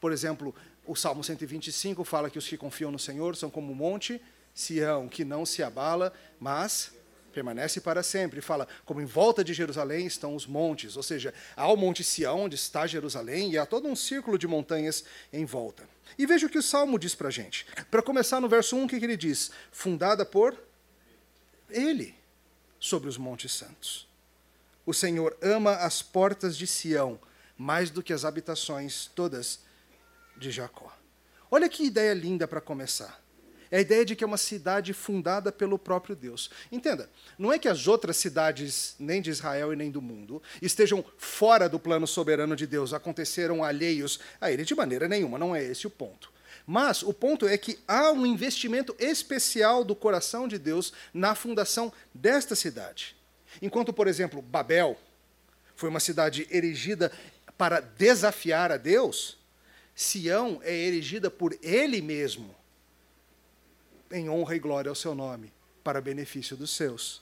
Por 0.00 0.12
exemplo, 0.12 0.54
o 0.86 0.96
Salmo 0.96 1.22
125 1.22 2.02
fala 2.04 2.30
que 2.30 2.38
os 2.38 2.48
que 2.48 2.56
confiam 2.56 2.90
no 2.90 2.98
Senhor 2.98 3.36
são 3.36 3.50
como 3.50 3.72
o 3.72 3.76
monte 3.76 4.20
Sião, 4.54 5.08
que 5.08 5.24
não 5.24 5.44
se 5.44 5.62
abala, 5.62 6.12
mas 6.40 6.92
permanece 7.32 7.80
para 7.80 8.02
sempre. 8.02 8.40
Fala, 8.40 8.66
como 8.84 9.00
em 9.00 9.04
volta 9.04 9.44
de 9.44 9.52
Jerusalém 9.52 10.06
estão 10.06 10.34
os 10.34 10.46
montes, 10.46 10.96
ou 10.96 11.02
seja, 11.02 11.32
há 11.54 11.70
o 11.70 11.76
Monte 11.76 12.02
Sião, 12.02 12.40
onde 12.40 12.56
está 12.56 12.86
Jerusalém, 12.86 13.52
e 13.52 13.58
há 13.58 13.66
todo 13.66 13.86
um 13.86 13.94
círculo 13.94 14.38
de 14.38 14.48
montanhas 14.48 15.04
em 15.32 15.44
volta. 15.44 15.88
E 16.18 16.26
veja 16.26 16.46
o 16.46 16.50
que 16.50 16.58
o 16.58 16.62
Salmo 16.62 16.98
diz 16.98 17.14
para 17.14 17.28
a 17.28 17.30
gente. 17.30 17.66
Para 17.90 18.02
começar, 18.02 18.40
no 18.40 18.48
verso 18.48 18.74
1, 18.74 18.84
o 18.84 18.88
que 18.88 18.96
ele 18.96 19.16
diz? 19.16 19.50
Fundada 19.70 20.24
por 20.24 20.56
Ele, 21.70 22.14
sobre 22.78 23.08
os 23.08 23.16
montes 23.16 23.52
santos. 23.52 24.08
O 24.84 24.94
Senhor 24.94 25.36
ama 25.42 25.72
as 25.72 26.00
portas 26.02 26.56
de 26.56 26.66
Sião 26.66 27.20
mais 27.56 27.90
do 27.90 28.02
que 28.02 28.12
as 28.12 28.24
habitações 28.24 29.10
todas 29.14 29.60
de 30.36 30.50
Jacó. 30.50 30.96
Olha 31.50 31.68
que 31.68 31.84
ideia 31.84 32.14
linda 32.14 32.46
para 32.46 32.60
começar. 32.60 33.20
É 33.70 33.78
a 33.78 33.80
ideia 33.80 34.04
de 34.04 34.16
que 34.16 34.24
é 34.24 34.26
uma 34.26 34.38
cidade 34.38 34.94
fundada 34.94 35.52
pelo 35.52 35.78
próprio 35.78 36.16
Deus. 36.16 36.50
Entenda, 36.72 37.10
não 37.38 37.52
é 37.52 37.58
que 37.58 37.68
as 37.68 37.86
outras 37.86 38.16
cidades, 38.16 38.94
nem 38.98 39.20
de 39.20 39.28
Israel 39.28 39.72
e 39.72 39.76
nem 39.76 39.90
do 39.90 40.00
mundo, 40.00 40.42
estejam 40.62 41.04
fora 41.18 41.68
do 41.68 41.78
plano 41.78 42.06
soberano 42.06 42.56
de 42.56 42.66
Deus, 42.66 42.94
aconteceram 42.94 43.62
alheios 43.62 44.20
a 44.40 44.50
ele 44.50 44.64
de 44.64 44.74
maneira 44.74 45.06
nenhuma, 45.06 45.36
não 45.36 45.54
é 45.54 45.62
esse 45.62 45.86
o 45.86 45.90
ponto. 45.90 46.32
Mas 46.66 47.02
o 47.02 47.12
ponto 47.12 47.46
é 47.46 47.56
que 47.56 47.78
há 47.86 48.10
um 48.10 48.26
investimento 48.26 48.94
especial 48.98 49.84
do 49.84 49.94
coração 49.94 50.46
de 50.48 50.58
Deus 50.58 50.92
na 51.12 51.34
fundação 51.34 51.92
desta 52.12 52.54
cidade. 52.54 53.16
Enquanto, 53.62 53.92
por 53.92 54.06
exemplo, 54.06 54.42
Babel 54.42 54.98
foi 55.74 55.88
uma 55.88 56.00
cidade 56.00 56.46
erigida 56.50 57.12
para 57.56 57.80
desafiar 57.80 58.70
a 58.70 58.76
Deus, 58.76 59.36
Sião 59.94 60.60
é 60.62 60.72
erigida 60.72 61.30
por 61.30 61.58
ele 61.62 62.00
mesmo 62.00 62.54
em 64.10 64.28
honra 64.28 64.56
e 64.56 64.58
glória 64.58 64.88
ao 64.88 64.94
seu 64.94 65.14
nome, 65.14 65.52
para 65.82 66.00
benefício 66.00 66.56
dos 66.56 66.70
seus. 66.70 67.20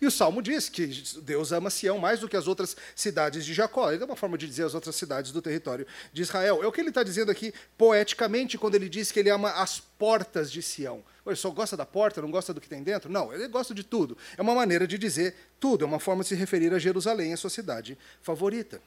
E 0.00 0.06
o 0.06 0.10
Salmo 0.10 0.42
diz 0.42 0.68
que 0.68 0.86
Deus 1.22 1.52
ama 1.52 1.70
Sião 1.70 1.98
mais 1.98 2.20
do 2.20 2.28
que 2.28 2.36
as 2.36 2.46
outras 2.46 2.76
cidades 2.94 3.44
de 3.44 3.54
Jacó. 3.54 3.90
É 3.90 4.04
uma 4.04 4.16
forma 4.16 4.36
de 4.36 4.46
dizer 4.46 4.64
as 4.64 4.74
outras 4.74 4.96
cidades 4.96 5.32
do 5.32 5.42
território 5.42 5.86
de 6.12 6.22
Israel. 6.22 6.62
É 6.62 6.66
o 6.66 6.72
que 6.72 6.80
ele 6.80 6.88
está 6.88 7.02
dizendo 7.02 7.30
aqui 7.30 7.52
poeticamente 7.76 8.58
quando 8.58 8.74
ele 8.74 8.88
diz 8.88 9.12
que 9.12 9.20
ele 9.20 9.30
ama 9.30 9.50
as 9.50 9.80
portas 9.80 10.50
de 10.50 10.62
Sião. 10.62 11.02
Ele 11.26 11.36
só 11.36 11.50
gosta 11.50 11.76
da 11.76 11.84
porta, 11.84 12.22
não 12.22 12.30
gosta 12.30 12.54
do 12.54 12.60
que 12.60 12.68
tem 12.68 12.82
dentro? 12.82 13.10
Não, 13.10 13.32
ele 13.32 13.48
gosta 13.48 13.74
de 13.74 13.82
tudo. 13.82 14.16
É 14.36 14.42
uma 14.42 14.54
maneira 14.54 14.86
de 14.86 14.96
dizer 14.96 15.34
tudo, 15.58 15.84
é 15.84 15.86
uma 15.86 15.98
forma 15.98 16.22
de 16.22 16.28
se 16.28 16.34
referir 16.34 16.72
a 16.72 16.78
Jerusalém, 16.78 17.32
a 17.32 17.36
sua 17.36 17.50
cidade 17.50 17.98
favorita. 18.22 18.80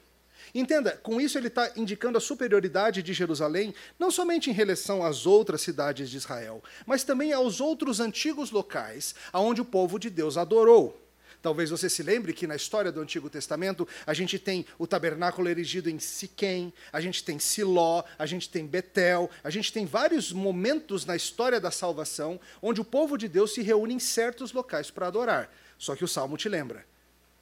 Entenda, 0.54 0.92
com 1.02 1.20
isso 1.20 1.38
ele 1.38 1.46
está 1.48 1.70
indicando 1.76 2.18
a 2.18 2.20
superioridade 2.20 3.02
de 3.02 3.12
Jerusalém, 3.12 3.74
não 3.98 4.10
somente 4.10 4.50
em 4.50 4.52
relação 4.52 5.04
às 5.04 5.26
outras 5.26 5.60
cidades 5.60 6.10
de 6.10 6.16
Israel, 6.16 6.62
mas 6.84 7.04
também 7.04 7.32
aos 7.32 7.60
outros 7.60 8.00
antigos 8.00 8.50
locais 8.50 9.14
aonde 9.32 9.60
o 9.60 9.64
povo 9.64 9.98
de 9.98 10.10
Deus 10.10 10.36
adorou. 10.36 11.00
Talvez 11.42 11.70
você 11.70 11.88
se 11.88 12.02
lembre 12.02 12.34
que 12.34 12.46
na 12.46 12.54
história 12.54 12.92
do 12.92 13.00
Antigo 13.00 13.30
Testamento 13.30 13.88
a 14.06 14.12
gente 14.12 14.38
tem 14.38 14.66
o 14.78 14.86
tabernáculo 14.86 15.48
erigido 15.48 15.88
em 15.88 15.98
Siquém, 15.98 16.72
a 16.92 17.00
gente 17.00 17.24
tem 17.24 17.38
Siló, 17.38 18.04
a 18.18 18.26
gente 18.26 18.48
tem 18.48 18.66
Betel, 18.66 19.30
a 19.42 19.48
gente 19.48 19.72
tem 19.72 19.86
vários 19.86 20.32
momentos 20.32 21.06
na 21.06 21.16
história 21.16 21.58
da 21.58 21.70
salvação 21.70 22.38
onde 22.60 22.80
o 22.80 22.84
povo 22.84 23.16
de 23.16 23.26
Deus 23.26 23.54
se 23.54 23.62
reúne 23.62 23.94
em 23.94 23.98
certos 23.98 24.52
locais 24.52 24.90
para 24.90 25.06
adorar. 25.06 25.50
Só 25.78 25.96
que 25.96 26.04
o 26.04 26.08
Salmo 26.08 26.36
te 26.36 26.48
lembra: 26.48 26.84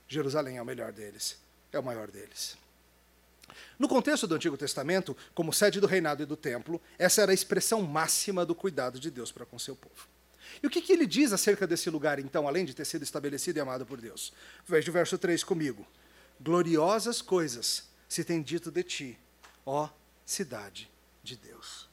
Jerusalém 0.06 0.58
é 0.58 0.62
o 0.62 0.66
melhor 0.66 0.92
deles, 0.92 1.36
é 1.72 1.78
o 1.78 1.82
maior 1.82 2.08
deles. 2.08 2.56
No 3.78 3.88
contexto 3.88 4.26
do 4.26 4.34
Antigo 4.34 4.56
Testamento, 4.56 5.16
como 5.34 5.52
sede 5.52 5.80
do 5.80 5.86
reinado 5.86 6.22
e 6.22 6.26
do 6.26 6.36
templo, 6.36 6.80
essa 6.98 7.22
era 7.22 7.30
a 7.30 7.34
expressão 7.34 7.82
máxima 7.82 8.44
do 8.44 8.54
cuidado 8.54 8.98
de 8.98 9.10
Deus 9.10 9.32
para 9.32 9.46
com 9.46 9.58
seu 9.58 9.76
povo. 9.76 10.08
E 10.62 10.66
o 10.66 10.70
que, 10.70 10.80
que 10.80 10.92
ele 10.92 11.06
diz 11.06 11.32
acerca 11.32 11.66
desse 11.66 11.90
lugar, 11.90 12.18
então, 12.18 12.48
além 12.48 12.64
de 12.64 12.74
ter 12.74 12.84
sido 12.84 13.02
estabelecido 13.02 13.58
e 13.58 13.60
amado 13.60 13.84
por 13.84 14.00
Deus? 14.00 14.32
Veja 14.66 14.90
o 14.90 14.92
verso 14.92 15.18
3 15.18 15.44
comigo. 15.44 15.86
Gloriosas 16.40 17.20
coisas 17.20 17.88
se 18.08 18.24
tem 18.24 18.42
dito 18.42 18.70
de 18.70 18.82
ti, 18.82 19.18
ó 19.66 19.88
cidade 20.24 20.90
de 21.22 21.36
Deus. 21.36 21.88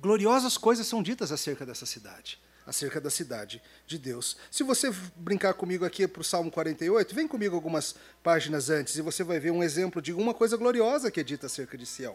Gloriosas 0.00 0.56
coisas 0.56 0.86
são 0.86 1.02
ditas 1.02 1.32
acerca 1.32 1.66
dessa 1.66 1.86
cidade 1.86 2.38
acerca 2.68 3.00
da 3.00 3.08
cidade 3.08 3.62
de 3.86 3.98
Deus. 3.98 4.36
Se 4.50 4.62
você 4.62 4.90
brincar 5.16 5.54
comigo 5.54 5.86
aqui 5.86 6.06
para 6.06 6.20
o 6.20 6.24
Salmo 6.24 6.50
48, 6.50 7.14
vem 7.14 7.26
comigo 7.26 7.56
algumas 7.56 7.94
páginas 8.22 8.68
antes 8.68 8.94
e 8.96 9.00
você 9.00 9.24
vai 9.24 9.40
ver 9.40 9.50
um 9.50 9.62
exemplo 9.62 10.02
de 10.02 10.12
uma 10.12 10.34
coisa 10.34 10.54
gloriosa 10.54 11.10
que 11.10 11.18
é 11.18 11.24
dita 11.24 11.46
acerca 11.46 11.78
de 11.78 11.86
Sião. 11.86 12.14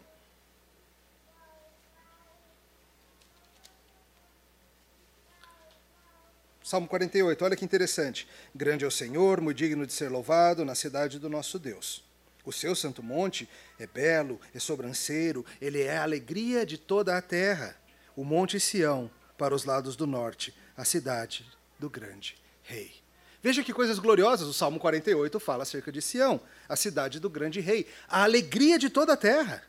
Salmo 6.63 6.87
48, 6.87 7.43
olha 7.43 7.55
que 7.55 7.65
interessante. 7.65 8.27
Grande 8.53 8.85
é 8.85 8.87
o 8.87 8.91
Senhor, 8.91 9.41
muito 9.41 9.57
digno 9.57 9.87
de 9.87 9.93
ser 9.93 10.09
louvado 10.09 10.63
na 10.63 10.75
cidade 10.75 11.17
do 11.17 11.29
nosso 11.29 11.57
Deus. 11.57 12.03
O 12.45 12.53
seu 12.53 12.75
santo 12.75 13.01
monte 13.01 13.49
é 13.79 13.87
belo, 13.87 14.39
é 14.53 14.59
sobranceiro, 14.59 15.43
ele 15.59 15.81
é 15.81 15.97
a 15.97 16.03
alegria 16.03 16.63
de 16.63 16.77
toda 16.77 17.17
a 17.17 17.21
terra. 17.21 17.75
O 18.15 18.23
monte 18.23 18.59
Sião 18.59 19.09
para 19.37 19.53
os 19.53 19.65
lados 19.65 19.95
do 19.95 20.05
norte, 20.05 20.53
a 20.75 20.85
cidade 20.85 21.45
do 21.79 21.89
grande 21.89 22.37
rei. 22.61 23.03
Veja 23.41 23.63
que 23.63 23.73
coisas 23.73 23.99
gloriosas 23.99 24.47
o 24.47 24.53
Salmo 24.53 24.79
48 24.79 25.37
fala 25.39 25.63
acerca 25.63 25.91
de 25.91 26.01
Sião, 26.01 26.39
a 26.67 26.77
cidade 26.77 27.19
do 27.19 27.29
grande 27.29 27.59
rei, 27.59 27.85
a 28.07 28.23
alegria 28.23 28.79
de 28.79 28.89
toda 28.89 29.13
a 29.13 29.17
terra. 29.17 29.63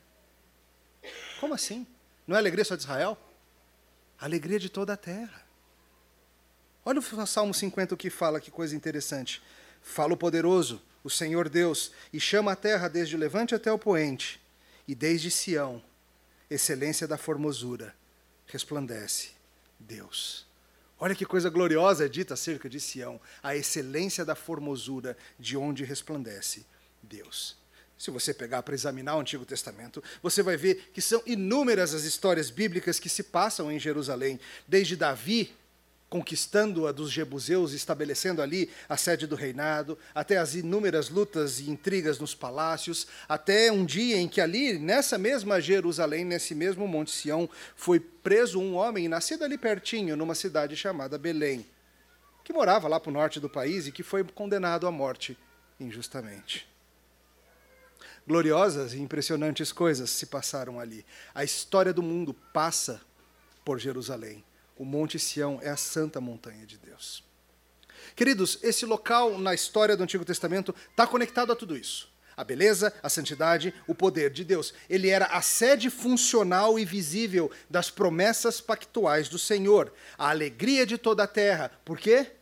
Como 1.41 1.53
assim? 1.53 1.85
Não 2.25 2.37
é 2.37 2.39
alegria 2.39 2.65
só 2.65 2.77
de 2.77 2.83
Israel? 2.83 3.19
A 4.19 4.27
alegria 4.27 4.61
de 4.61 4.69
toda 4.69 4.93
a 4.93 4.97
terra. 4.97 5.45
Olha 6.85 7.01
o 7.01 7.27
Salmo 7.27 7.53
50 7.53 7.95
o 7.95 7.99
que 7.99 8.11
fala, 8.11 8.41
que 8.41 8.51
coisa 8.51 8.77
interessante. 8.77 9.43
Fala 9.83 10.15
o 10.15 10.17
poderoso, 10.17 10.81
o 11.03 11.11
Senhor 11.11 11.49
Deus, 11.49 11.91
e 12.13 12.21
chama 12.21 12.53
a 12.53 12.57
terra 12.57 12.87
desde 12.87 13.17
o 13.17 13.19
levante 13.19 13.55
até 13.55 13.73
o 13.73 13.79
poente, 13.79 14.41
e 14.87 14.95
desde 14.95 15.31
Sião, 15.31 15.83
excelência 16.49 17.09
da 17.09 17.19
formosura, 17.19 17.93
resplandece 18.47 19.34
Deus. 19.79 20.47
Olha 20.99 21.15
que 21.15 21.27
coisa 21.27 21.51
gloriosa 21.51 22.07
é 22.07 22.09
dita 22.09 22.35
acerca 22.35 22.69
de 22.69 22.81
Sião, 22.81 23.21
a 23.43 23.57
excelência 23.57 24.25
da 24.25 24.35
formosura 24.35 25.17
de 25.39 25.57
onde 25.57 25.85
resplandece 25.85 26.65
Deus. 27.03 27.57
Se 27.97 28.11
você 28.11 28.35
pegar 28.35 28.63
para 28.63 28.75
examinar 28.75 29.17
o 29.17 29.21
Antigo 29.21 29.45
Testamento, 29.45 30.03
você 30.23 30.43
vai 30.43 30.57
ver 30.57 30.91
que 30.93 31.01
são 31.01 31.23
inúmeras 31.27 31.95
as 31.95 32.05
histórias 32.05 32.51
bíblicas 32.51 32.99
que 32.99 33.09
se 33.09 33.23
passam 33.23 33.71
em 33.71 33.79
Jerusalém, 33.79 34.41
desde 34.67 34.97
Davi, 34.97 35.55
conquistando-a 36.15 36.93
dos 36.93 37.11
jebuseus, 37.11 37.73
estabelecendo 37.73 38.41
ali 38.41 38.71
a 38.89 38.97
sede 38.97 39.27
do 39.27 39.35
reinado, 39.35 39.99
até 40.15 40.37
as 40.37 40.55
inúmeras 40.55 41.09
lutas 41.09 41.59
e 41.59 41.69
intrigas 41.69 42.21
nos 42.21 42.37
palácios, 42.37 43.09
até 43.29 43.73
um 43.73 43.85
dia 43.85 44.17
em 44.19 44.29
que 44.29 44.41
ali, 44.41 44.79
nessa 44.79 45.19
mesma 45.19 45.61
Jerusalém, 45.61 46.25
nesse 46.25 46.55
mesmo 46.55 46.87
Monte 46.87 47.11
Sião, 47.11 47.51
foi 47.75 47.99
preso 47.99 48.61
um 48.61 48.77
homem 48.77 49.09
nascido 49.09 49.43
ali 49.43 49.59
pertinho, 49.59 50.17
numa 50.17 50.37
cidade 50.37 50.77
chamada 50.77 51.19
Belém, 51.19 51.67
que 52.45 52.53
morava 52.53 52.87
lá 52.87 53.01
para 53.01 53.11
o 53.11 53.13
norte 53.13 53.41
do 53.41 53.51
país 53.51 53.89
e 53.89 53.91
que 53.91 54.05
foi 54.05 54.23
condenado 54.23 54.87
à 54.87 54.93
morte 54.93 55.37
injustamente. 55.81 56.65
Gloriosas 58.25 58.95
e 58.95 59.01
impressionantes 59.01 59.73
coisas 59.73 60.11
se 60.11 60.27
passaram 60.27 60.79
ali. 60.79 61.05
A 61.35 61.43
história 61.43 61.93
do 61.93 62.05
mundo 62.05 62.33
passa 62.53 63.01
por 63.65 63.81
Jerusalém. 63.81 64.45
O 64.77 64.85
Monte 64.85 65.19
Sião 65.19 65.61
é 65.63 65.71
a 65.71 65.77
santa 65.77 66.21
montanha 66.21 66.67
de 66.67 66.77
Deus. 66.79 67.23
Queridos, 68.17 68.59
esse 68.63 68.85
local 68.85 69.39
na 69.39 69.55
história 69.55 69.97
do 69.97 70.03
Antigo 70.03 70.25
Testamento 70.25 70.75
está 70.91 71.07
conectado 71.07 71.53
a 71.53 71.57
tudo 71.57 71.77
isso. 71.77 72.13
A 72.37 72.43
beleza, 72.43 72.93
a 73.01 73.09
santidade, 73.09 73.73
o 73.87 73.95
poder 73.95 74.31
de 74.31 74.45
Deus. 74.45 74.75
Ele 74.91 75.09
era 75.09 75.27
a 75.27 75.41
sede 75.41 75.89
funcional 75.89 76.79
e 76.79 76.85
visível 76.85 77.51
das 77.71 77.91
promessas 77.91 78.61
pactuais 78.61 79.29
do 79.29 79.39
Senhor, 79.39 79.93
a 80.19 80.31
alegria 80.31 80.85
de 80.85 80.99
toda 80.99 81.23
a 81.23 81.29
terra. 81.29 81.71
Por 81.85 81.97
quê? 81.97 82.33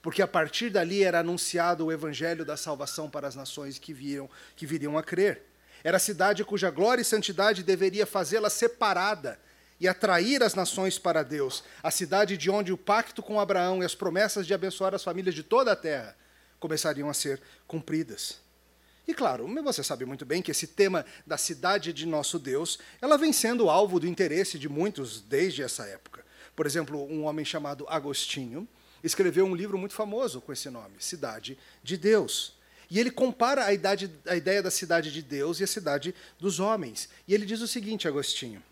Porque 0.00 0.22
a 0.22 0.28
partir 0.28 0.70
dali 0.70 1.02
era 1.02 1.20
anunciado 1.20 1.86
o 1.86 1.92
evangelho 1.92 2.44
da 2.44 2.56
salvação 2.56 3.10
para 3.10 3.26
as 3.26 3.34
nações 3.34 3.78
que, 3.78 3.92
viram, 3.92 4.30
que 4.54 4.66
viriam 4.66 4.96
a 4.96 5.02
crer. 5.02 5.42
Era 5.82 5.96
a 5.96 6.00
cidade 6.00 6.44
cuja 6.44 6.70
glória 6.70 7.02
e 7.02 7.04
santidade 7.04 7.64
deveria 7.64 8.06
fazê-la 8.06 8.48
separada 8.48 9.38
e 9.80 9.88
atrair 9.88 10.42
as 10.42 10.54
nações 10.54 10.98
para 10.98 11.22
Deus, 11.22 11.64
a 11.82 11.90
cidade 11.90 12.36
de 12.36 12.50
onde 12.50 12.72
o 12.72 12.78
pacto 12.78 13.22
com 13.22 13.40
Abraão 13.40 13.82
e 13.82 13.86
as 13.86 13.94
promessas 13.94 14.46
de 14.46 14.54
abençoar 14.54 14.94
as 14.94 15.04
famílias 15.04 15.34
de 15.34 15.42
toda 15.42 15.72
a 15.72 15.76
terra 15.76 16.16
começariam 16.58 17.10
a 17.10 17.14
ser 17.14 17.40
cumpridas. 17.66 18.38
E 19.06 19.12
claro, 19.12 19.46
você 19.62 19.82
sabe 19.82 20.06
muito 20.06 20.24
bem 20.24 20.40
que 20.40 20.50
esse 20.50 20.66
tema 20.66 21.04
da 21.26 21.36
cidade 21.36 21.92
de 21.92 22.06
nosso 22.06 22.38
Deus, 22.38 22.78
ela 23.02 23.18
vem 23.18 23.32
sendo 23.32 23.68
alvo 23.68 24.00
do 24.00 24.06
interesse 24.06 24.58
de 24.58 24.68
muitos 24.68 25.20
desde 25.20 25.62
essa 25.62 25.84
época. 25.84 26.24
Por 26.56 26.64
exemplo, 26.64 27.04
um 27.04 27.24
homem 27.24 27.44
chamado 27.44 27.84
Agostinho 27.88 28.66
escreveu 29.02 29.44
um 29.44 29.54
livro 29.54 29.76
muito 29.76 29.94
famoso 29.94 30.40
com 30.40 30.52
esse 30.52 30.70
nome, 30.70 30.94
Cidade 30.98 31.58
de 31.82 31.98
Deus. 31.98 32.54
E 32.90 32.98
ele 32.98 33.10
compara 33.10 33.64
a, 33.64 33.72
idade, 33.72 34.10
a 34.26 34.36
ideia 34.36 34.62
da 34.62 34.70
cidade 34.70 35.12
de 35.12 35.20
Deus 35.20 35.60
e 35.60 35.64
a 35.64 35.66
cidade 35.66 36.14
dos 36.38 36.60
homens. 36.60 37.08
E 37.28 37.34
ele 37.34 37.44
diz 37.44 37.60
o 37.60 37.68
seguinte, 37.68 38.08
Agostinho: 38.08 38.62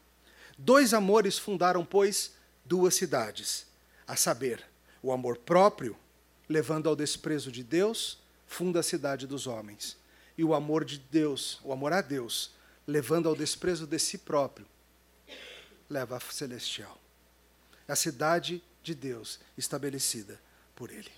Dois 0.65 0.95
amores 0.95 1.37
fundaram, 1.37 1.85
pois, 1.85 2.35
duas 2.65 2.95
cidades, 2.95 3.67
a 4.07 4.15
saber, 4.15 4.65
o 5.03 5.11
amor 5.11 5.39
próprio, 5.39 5.97
levando 6.49 6.89
ao 6.89 6.95
desprezo 6.95 7.51
de 7.51 7.65
Deus, 7.65 8.21
funda 8.47 8.79
a 8.79 8.83
cidade 8.83 9.27
dos 9.27 9.49
homens, 9.49 9.97
e 10.39 10.45
o 10.45 10.55
amor 10.55 10.85
de 10.85 11.01
Deus, 11.01 11.59
o 11.65 11.73
amor 11.73 11.93
a 11.93 12.01
Deus, 12.01 12.53
levando 12.87 13.29
ao 13.29 13.35
desprezo 13.35 13.89
de 13.89 13.99
si 13.99 14.19
próprio, 14.19 14.65
leva 15.91 16.17
a 16.17 16.21
celestial. 16.21 16.97
A 17.89 17.97
cidade 17.97 18.63
de 18.85 18.95
Deus 18.95 19.41
estabelecida 19.59 20.41
por 20.77 20.93
Ele. 20.93 21.11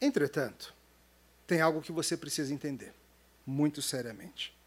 Entretanto, 0.00 0.72
tem 1.44 1.60
algo 1.60 1.82
que 1.82 1.90
você 1.90 2.16
precisa 2.16 2.54
entender, 2.54 2.94
muito 3.44 3.82
seriamente. 3.82 4.59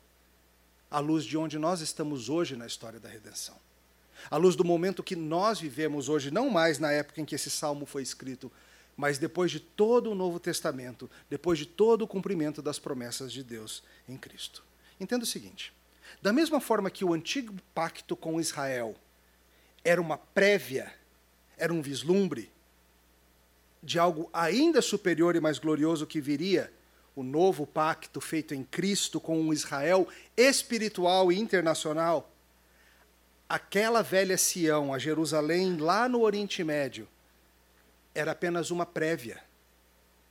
À 0.94 1.00
luz 1.00 1.26
de 1.26 1.36
onde 1.36 1.58
nós 1.58 1.82
estamos 1.82 2.30
hoje 2.30 2.56
na 2.56 2.68
história 2.68 3.00
da 3.00 3.10
redenção. 3.10 3.56
À 4.30 4.38
luz 4.38 4.56
do 4.56 4.64
momento 4.64 5.02
que 5.02 5.16
nós 5.16 5.60
vivemos 5.60 6.08
hoje, 6.08 6.30
não 6.30 6.52
mais 6.52 6.78
na 6.78 6.92
época 6.92 7.20
em 7.20 7.26
que 7.26 7.34
esse 7.34 7.50
salmo 7.50 7.84
foi 7.88 8.04
escrito, 8.04 8.52
mas 8.96 9.18
depois 9.18 9.50
de 9.50 9.60
todo 9.60 10.12
o 10.12 10.16
Novo 10.16 10.40
Testamento, 10.40 11.10
depois 11.28 11.58
de 11.58 11.66
todo 11.66 12.04
o 12.04 12.08
cumprimento 12.08 12.62
das 12.62 12.78
promessas 12.78 13.34
de 13.34 13.44
Deus 13.44 13.84
em 14.08 14.16
Cristo. 14.16 14.64
Entenda 15.00 15.24
o 15.24 15.28
seguinte: 15.28 15.74
da 16.22 16.32
mesma 16.32 16.62
forma 16.62 16.92
que 16.92 17.04
o 17.04 17.12
antigo 17.12 17.56
pacto 17.74 18.16
com 18.16 18.40
Israel 18.40 18.96
era 19.84 20.00
uma 20.00 20.20
prévia, 20.20 20.94
era 21.58 21.74
um 21.74 21.82
vislumbre 21.82 22.52
de 23.82 23.98
algo 23.98 24.30
ainda 24.32 24.80
superior 24.80 25.36
e 25.36 25.42
mais 25.42 25.58
glorioso 25.58 26.06
que 26.06 26.22
viria, 26.22 26.72
o 27.16 27.24
novo 27.24 27.68
pacto 27.68 28.20
feito 28.20 28.54
em 28.54 28.64
Cristo 28.64 29.20
com 29.20 29.40
um 29.40 29.54
Israel 29.54 30.08
espiritual 30.36 31.32
e 31.32 31.40
internacional, 31.40 32.32
aquela 33.48 34.02
velha 34.02 34.38
Sião, 34.38 34.94
a 34.94 34.98
Jerusalém 34.98 35.78
lá 35.78 36.10
no 36.10 36.22
Oriente 36.22 36.64
Médio, 36.64 37.08
era 38.16 38.32
apenas 38.32 38.72
uma 38.72 38.86
prévia 38.86 39.44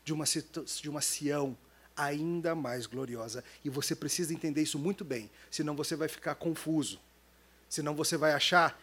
de 0.04 0.12
uma, 0.12 0.24
de 0.24 0.90
uma 0.90 1.00
Sião 1.00 1.56
ainda 1.96 2.54
mais 2.54 2.86
gloriosa. 2.86 3.44
E 3.64 3.70
você 3.70 3.94
precisa 3.94 4.32
entender 4.32 4.62
isso 4.62 4.78
muito 4.78 5.04
bem, 5.04 5.30
senão 5.50 5.76
você 5.76 5.94
vai 5.94 6.08
ficar 6.08 6.34
confuso. 6.34 7.00
Senão 7.68 7.94
você 7.94 8.16
vai 8.16 8.32
achar 8.32 8.78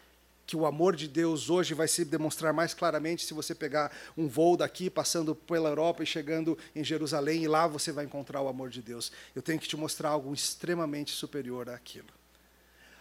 que 0.50 0.58
o 0.58 0.65
amor 0.65 0.96
de 0.96 1.08
Deus 1.08 1.48
hoje 1.48 1.75
vai 1.75 1.88
se 1.88 2.03
demonstrar 2.03 2.51
mais 2.51 2.74
claramente 2.74 3.24
se 3.24 3.36
você 3.36 3.53
pegar 3.53 3.96
um 4.18 4.27
voo 4.27 4.58
daqui, 4.58 4.89
passando 4.89 5.36
pela 5.36 5.70
Europa 5.70 6.01
e 6.01 6.08
chegando 6.08 6.58
em 6.75 6.84
Jerusalém, 6.84 7.44
e 7.44 7.48
lá 7.48 7.68
você 7.68 7.91
vai 7.91 8.06
encontrar 8.06 8.41
o 8.41 8.48
amor 8.48 8.72
de 8.72 8.82
Deus. 8.82 9.12
Eu 9.36 9.44
tenho 9.44 9.60
que 9.60 9.68
te 9.68 9.77
mostrar 9.77 10.10
algo 10.10 10.34
extremamente 10.34 11.12
superior 11.12 11.70
àquilo. 11.70 12.08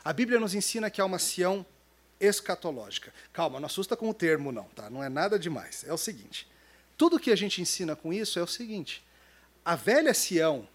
A 0.05 0.13
Bíblia 0.13 0.39
nos 0.39 0.55
ensina 0.55 0.91
que 0.91 1.01
há 1.01 1.07
uma 1.07 1.19
Sião 1.19 1.65
escatológica. 2.21 3.15
Calma, 3.33 3.59
não 3.59 3.65
assusta 3.65 3.97
com 3.97 4.11
o 4.11 4.15
termo, 4.15 4.53
não, 4.53 4.65
tá? 4.65 4.91
Não 4.91 5.03
é 5.03 5.09
nada 5.09 5.39
demais. 5.39 5.87
É 5.89 5.93
o 5.93 5.97
seguinte: 5.97 6.47
tudo 6.99 7.19
que 7.19 7.31
a 7.31 7.37
gente 7.37 7.63
ensina 7.63 7.97
com 7.97 8.13
isso 8.13 8.39
é 8.39 8.43
o 8.43 8.47
seguinte: 8.47 9.03
a 9.65 9.75
velha 9.75 10.13
Sião, 10.13 10.69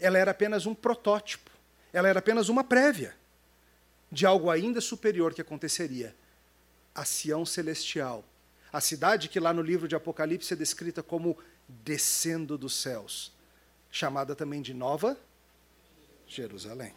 ela 0.00 0.16
era 0.16 0.30
apenas 0.30 0.64
um 0.64 0.74
protótipo, 0.74 1.50
ela 1.92 2.08
era 2.08 2.18
apenas 2.18 2.48
uma 2.48 2.64
prévia 2.64 3.14
de 4.12 4.26
algo 4.26 4.50
ainda 4.50 4.78
superior 4.78 5.32
que 5.32 5.40
aconteceria. 5.40 6.14
A 6.94 7.02
Sião 7.02 7.46
celestial, 7.46 8.22
a 8.70 8.78
cidade 8.78 9.30
que 9.30 9.40
lá 9.40 9.54
no 9.54 9.62
livro 9.62 9.88
de 9.88 9.96
Apocalipse 9.96 10.52
é 10.52 10.56
descrita 10.56 11.02
como 11.02 11.38
descendo 11.66 12.58
dos 12.58 12.74
céus, 12.74 13.32
chamada 13.90 14.36
também 14.36 14.60
de 14.60 14.74
Nova 14.74 15.18
Jerusalém. 16.26 16.94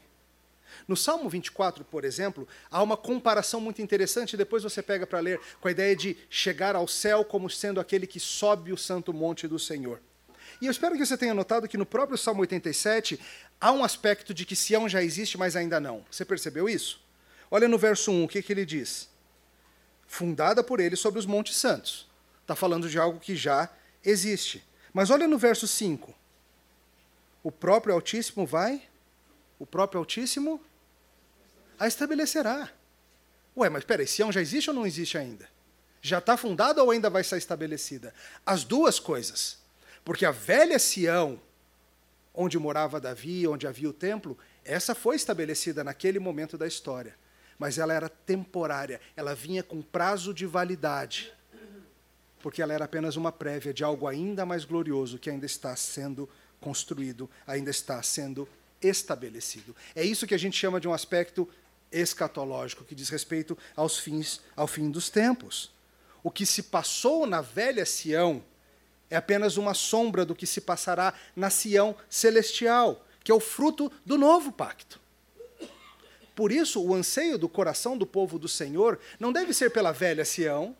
No 0.86 0.98
Salmo 0.98 1.30
24, 1.30 1.86
por 1.86 2.04
exemplo, 2.04 2.46
há 2.70 2.84
uma 2.84 2.98
comparação 2.98 3.62
muito 3.62 3.82
interessante, 3.82 4.36
depois 4.36 4.64
você 4.64 4.84
pega 4.84 5.08
para 5.08 5.22
ler, 5.22 5.40
com 5.62 5.70
a 5.70 5.72
ideia 5.72 5.96
de 5.96 6.18
chegar 6.30 6.76
ao 6.76 6.86
céu 6.86 7.24
como 7.24 7.50
sendo 7.50 7.80
aquele 7.80 8.06
que 8.06 8.20
sobe 8.20 8.74
o 8.74 8.78
santo 8.78 9.14
monte 9.14 9.48
do 9.48 9.58
Senhor. 9.58 10.02
E 10.62 10.66
eu 10.66 10.72
espero 10.72 10.98
que 10.98 11.06
você 11.06 11.18
tenha 11.18 11.34
notado 11.34 11.68
que 11.68 11.78
no 11.78 11.86
próprio 11.86 12.18
Salmo 12.18 12.42
87 12.42 13.18
há 13.60 13.72
um 13.72 13.86
aspecto 13.86 14.34
de 14.34 14.46
que 14.46 14.56
Sião 14.56 14.90
já 14.90 15.02
existe, 15.02 15.38
mas 15.38 15.56
ainda 15.56 15.80
não. 15.80 16.06
Você 16.12 16.26
percebeu 16.26 16.68
isso? 16.68 17.05
Olha 17.50 17.68
no 17.68 17.78
verso 17.78 18.12
1, 18.12 18.24
o 18.24 18.28
que, 18.28 18.42
que 18.42 18.54
ele 18.54 18.66
diz? 18.66 19.10
Fundada 20.08 20.64
por 20.64 20.80
ele 20.80 20.96
sobre 20.96 21.20
os 21.20 21.26
montes 21.26 21.56
santos. 21.56 22.08
Está 22.42 22.56
falando 22.56 22.90
de 22.90 23.00
algo 23.00 23.20
que 23.20 23.36
já 23.36 23.70
existe. 24.04 24.64
Mas 24.94 25.10
olha 25.10 25.28
no 25.28 25.38
verso 25.38 25.68
5. 25.68 26.14
O 27.44 27.52
próprio 27.52 27.94
Altíssimo 27.94 28.46
vai 28.46 28.82
o 29.60 29.66
próprio 29.66 30.00
Altíssimo 30.00 30.62
a 31.80 31.88
estabelecerá. 31.88 32.70
Ué, 33.56 33.70
mas 33.70 33.84
peraí, 33.84 34.08
Sião 34.08 34.32
já 34.32 34.42
existe 34.42 34.70
ou 34.70 34.76
não 34.76 34.86
existe 34.86 35.18
ainda? 35.18 35.48
Já 36.02 36.20
está 36.20 36.38
fundada 36.38 36.84
ou 36.84 36.92
ainda 36.92 37.10
vai 37.10 37.24
ser 37.24 37.38
estabelecida? 37.38 38.14
As 38.46 38.64
duas 38.64 39.00
coisas. 39.00 39.58
Porque 40.04 40.26
a 40.26 40.32
velha 40.32 40.78
Sião, 40.78 41.42
onde 42.34 42.60
morava 42.60 43.00
Davi, 43.00 43.48
onde 43.48 43.66
havia 43.66 43.90
o 43.90 43.94
templo, 43.94 44.38
essa 44.64 44.94
foi 44.94 45.16
estabelecida 45.16 45.84
naquele 45.84 46.20
momento 46.20 46.58
da 46.58 46.68
história. 46.68 47.16
Mas 47.58 47.78
ela 47.78 47.94
era 47.94 48.10
temporária, 48.10 49.00
ela 49.16 49.34
vinha 49.34 49.64
com 49.64 49.82
prazo 49.82 50.34
de 50.34 50.46
validade. 50.46 51.34
Porque 52.42 52.62
ela 52.62 52.74
era 52.74 52.86
apenas 52.86 53.16
uma 53.16 53.32
prévia 53.32 53.74
de 53.74 53.84
algo 53.84 54.08
ainda 54.08 54.46
mais 54.46 54.66
glorioso 54.66 55.18
que 55.18 55.30
ainda 55.30 55.46
está 55.46 55.76
sendo 55.76 56.30
construído, 56.60 57.30
ainda 57.48 57.72
está 57.72 58.02
sendo 58.04 58.48
estabelecido. 58.82 59.76
É 59.96 60.04
isso 60.04 60.28
que 60.28 60.36
a 60.36 60.40
gente 60.40 60.58
chama 60.58 60.80
de 60.80 60.88
um 60.88 60.94
aspecto 60.94 61.50
escatológico, 61.92 62.84
que 62.84 62.96
diz 62.96 63.10
respeito 63.10 63.58
aos 63.76 63.98
fins, 63.98 64.42
ao 64.56 64.68
fim 64.68 64.90
dos 64.90 65.10
tempos. 65.10 65.72
O 66.22 66.32
que 66.32 66.46
se 66.46 66.64
passou 66.64 67.26
na 67.26 67.42
velha 67.42 67.86
Sião 67.86 68.44
é 69.10 69.16
apenas 69.16 69.58
uma 69.58 69.74
sombra 69.74 70.26
do 70.26 70.36
que 70.36 70.48
se 70.48 70.60
passará 70.60 71.14
na 71.36 71.50
Sião 71.50 71.96
celestial, 72.10 73.06
que 73.24 73.32
é 73.32 73.36
o 73.36 73.40
fruto 73.40 73.92
do 74.06 74.18
novo 74.18 74.52
pacto. 74.52 75.00
Por 76.36 76.52
isso, 76.52 76.84
o 76.84 76.94
anseio 76.94 77.38
do 77.38 77.48
coração 77.48 77.98
do 77.98 78.06
povo 78.06 78.38
do 78.38 78.48
Senhor 78.48 79.00
não 79.20 79.32
deve 79.32 79.54
ser 79.54 79.70
pela 79.70 79.94
velha 79.94 80.26
Sião. 80.26 80.76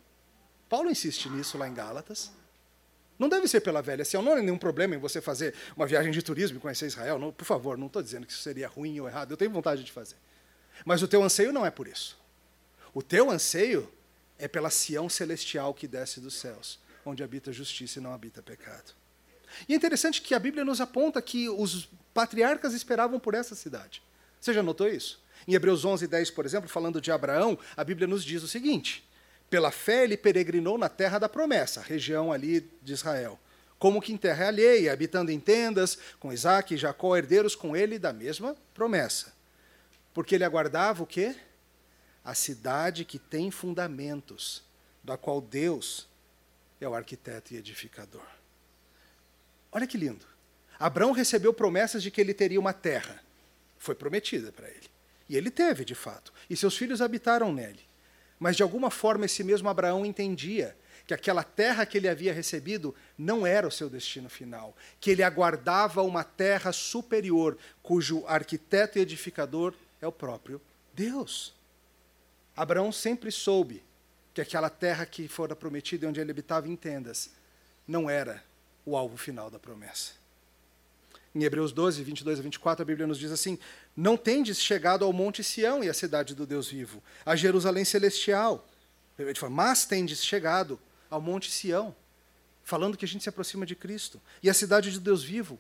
Paulo 0.68 0.92
insiste 0.92 1.30
nisso 1.30 1.58
lá 1.58 1.68
em 1.68 1.74
Gálatas. 1.74 2.32
Não 3.18 3.30
deve 3.30 3.48
ser 3.48 3.62
pela 3.62 3.82
velha 3.82 4.04
Sião. 4.04 4.22
Não 4.22 4.34
há 4.34 4.42
nenhum 4.42 4.58
problema 4.58 4.96
em 4.96 4.98
você 4.98 5.22
fazer 5.22 5.56
uma 5.78 5.88
viagem 5.88 6.12
de 6.12 6.22
turismo 6.22 6.58
e 6.58 6.60
conhecer 6.60 6.88
Israel. 6.88 7.18
Não, 7.18 7.32
por 7.32 7.46
favor, 7.46 7.78
não 7.78 7.88
estou 7.88 8.02
dizendo 8.02 8.28
que 8.28 8.34
isso 8.34 8.42
seria 8.42 8.68
ruim 8.68 9.00
ou 9.00 9.08
errado. 9.08 9.32
Eu 9.32 9.38
tenho 9.38 9.52
vontade 9.52 9.84
de 9.84 9.92
fazer. 9.92 10.18
Mas 10.84 11.02
o 11.02 11.08
teu 11.08 11.24
anseio 11.24 11.54
não 11.54 11.66
é 11.66 11.72
por 11.72 11.88
isso. 11.88 12.20
O 12.94 13.02
teu 13.02 13.32
anseio 13.32 13.90
é 14.38 14.50
pela 14.50 14.70
Sião 14.70 15.08
celestial 15.08 15.74
que 15.74 15.88
desce 15.88 16.20
dos 16.20 16.36
céus, 16.36 16.80
onde 17.06 17.24
habita 17.24 17.54
justiça 17.54 18.00
e 18.00 18.02
não 18.02 18.14
habita 18.14 18.42
pecado. 18.42 18.94
E 19.70 19.74
é 19.74 19.76
interessante 19.78 20.22
que 20.22 20.34
a 20.34 20.40
Bíblia 20.40 20.66
nos 20.66 20.82
aponta 20.82 21.22
que 21.22 21.48
os 21.48 21.88
patriarcas 22.14 22.74
esperavam 22.74 23.20
por 23.20 23.34
essa 23.34 23.56
cidade. 23.56 24.04
Você 24.42 24.54
já 24.54 24.62
notou 24.62 24.88
isso? 24.88 25.24
Em 25.48 25.54
Hebreus 25.54 25.86
11, 25.86 26.08
10, 26.08 26.32
por 26.32 26.46
exemplo, 26.46 26.70
falando 26.70 27.00
de 27.00 27.12
Abraão, 27.12 27.58
a 27.78 27.84
Bíblia 27.84 28.08
nos 28.08 28.24
diz 28.24 28.42
o 28.44 28.48
seguinte: 28.48 29.08
pela 29.50 29.72
fé, 29.72 30.04
ele 30.04 30.18
peregrinou 30.18 30.78
na 30.78 30.90
terra 30.90 31.20
da 31.20 31.30
promessa, 31.30 31.82
região 31.82 32.32
ali 32.32 32.70
de 32.82 32.94
Israel, 32.94 33.40
como 33.78 34.02
que 34.02 34.12
em 34.12 34.18
terra 34.18 34.48
alheia, 34.48 34.92
habitando 34.92 35.32
em 35.32 35.40
tendas, 35.40 35.98
com 36.20 36.34
Isaac 36.34 36.74
e 36.74 36.78
Jacó, 36.78 37.16
herdeiros 37.16 37.56
com 37.56 37.76
ele 37.76 38.00
da 38.00 38.12
mesma 38.12 38.56
promessa. 38.74 39.34
Porque 40.14 40.34
ele 40.34 40.44
aguardava 40.44 41.04
o 41.04 41.08
quê? 41.08 41.36
A 42.24 42.34
cidade 42.34 43.06
que 43.06 43.20
tem 43.20 43.52
fundamentos, 43.52 44.64
da 45.04 45.18
qual 45.18 45.40
Deus 45.40 46.08
é 46.82 46.88
o 46.88 46.96
arquiteto 46.96 47.54
e 47.54 47.58
edificador. 47.58 48.26
Olha 49.72 49.86
que 49.86 49.98
lindo. 49.98 50.26
Abraão 50.80 51.12
recebeu 51.12 51.54
promessas 51.54 52.02
de 52.02 52.10
que 52.10 52.20
ele 52.20 52.34
teria 52.34 52.60
uma 52.60 52.74
terra. 52.74 53.22
Foi 53.78 53.94
prometida 53.94 54.52
para 54.52 54.68
ele. 54.68 54.90
E 55.28 55.36
ele 55.36 55.50
teve, 55.50 55.84
de 55.84 55.96
fato. 55.96 56.32
E 56.50 56.56
seus 56.56 56.78
filhos 56.78 57.02
habitaram 57.02 57.54
nele. 57.54 57.82
Mas 58.40 58.56
de 58.56 58.64
alguma 58.64 58.92
forma 58.92 59.26
esse 59.26 59.44
mesmo 59.44 59.70
Abraão 59.70 60.06
entendia 60.06 60.76
que 61.08 61.14
aquela 61.14 61.44
terra 61.44 61.86
que 61.86 61.98
ele 61.98 62.08
havia 62.08 62.34
recebido 62.34 62.96
não 63.18 63.46
era 63.46 63.68
o 63.68 63.72
seu 63.72 63.90
destino 63.90 64.30
final, 64.30 64.76
que 65.00 65.12
ele 65.12 65.24
aguardava 65.24 66.02
uma 66.02 66.24
terra 66.24 66.72
superior, 66.72 67.58
cujo 67.84 68.26
arquiteto 68.28 68.98
e 68.98 69.02
edificador 69.02 69.74
é 70.02 70.08
o 70.08 70.12
próprio 70.12 70.60
Deus. 70.94 71.54
Abraão 72.56 72.92
sempre 72.92 73.32
soube 73.32 73.84
que 74.34 74.42
aquela 74.42 74.70
terra 74.70 75.06
que 75.06 75.28
fora 75.28 75.56
prometida 75.56 76.06
e 76.06 76.10
onde 76.10 76.20
ele 76.20 76.32
habitava 76.32 76.68
em 76.68 76.76
tendas 76.76 77.32
não 77.88 78.10
era 78.10 78.44
o 78.86 78.98
alvo 78.98 79.16
final 79.16 79.50
da 79.50 79.60
promessa. 79.60 80.25
Em 81.36 81.44
Hebreus 81.44 81.74
12, 81.74 82.02
22 82.02 82.40
a 82.40 82.42
24, 82.42 82.82
a 82.82 82.86
Bíblia 82.86 83.06
nos 83.06 83.20
diz 83.20 83.30
assim: 83.30 83.60
Não 83.96 84.16
tendes 84.16 84.58
chegado 84.60 85.04
ao 85.04 85.12
Monte 85.12 85.44
Sião 85.44 85.84
e 85.84 85.90
à 85.90 85.94
cidade 85.94 86.34
do 86.34 86.48
Deus 86.48 86.70
vivo, 86.70 87.04
a 87.26 87.36
Jerusalém 87.36 87.84
celestial. 87.84 88.66
Ele 89.20 89.36
fala, 89.36 89.52
mas 89.52 89.86
tendes 89.86 90.24
chegado 90.24 90.80
ao 91.10 91.20
Monte 91.22 91.52
Sião, 91.52 91.94
falando 92.64 92.98
que 92.98 93.04
a 93.04 93.08
gente 93.08 93.22
se 93.24 93.30
aproxima 93.30 93.66
de 93.66 93.76
Cristo, 93.76 94.22
e 94.42 94.50
a 94.50 94.54
cidade 94.54 94.92
de 94.92 95.00
Deus 95.00 95.24
vivo, 95.24 95.60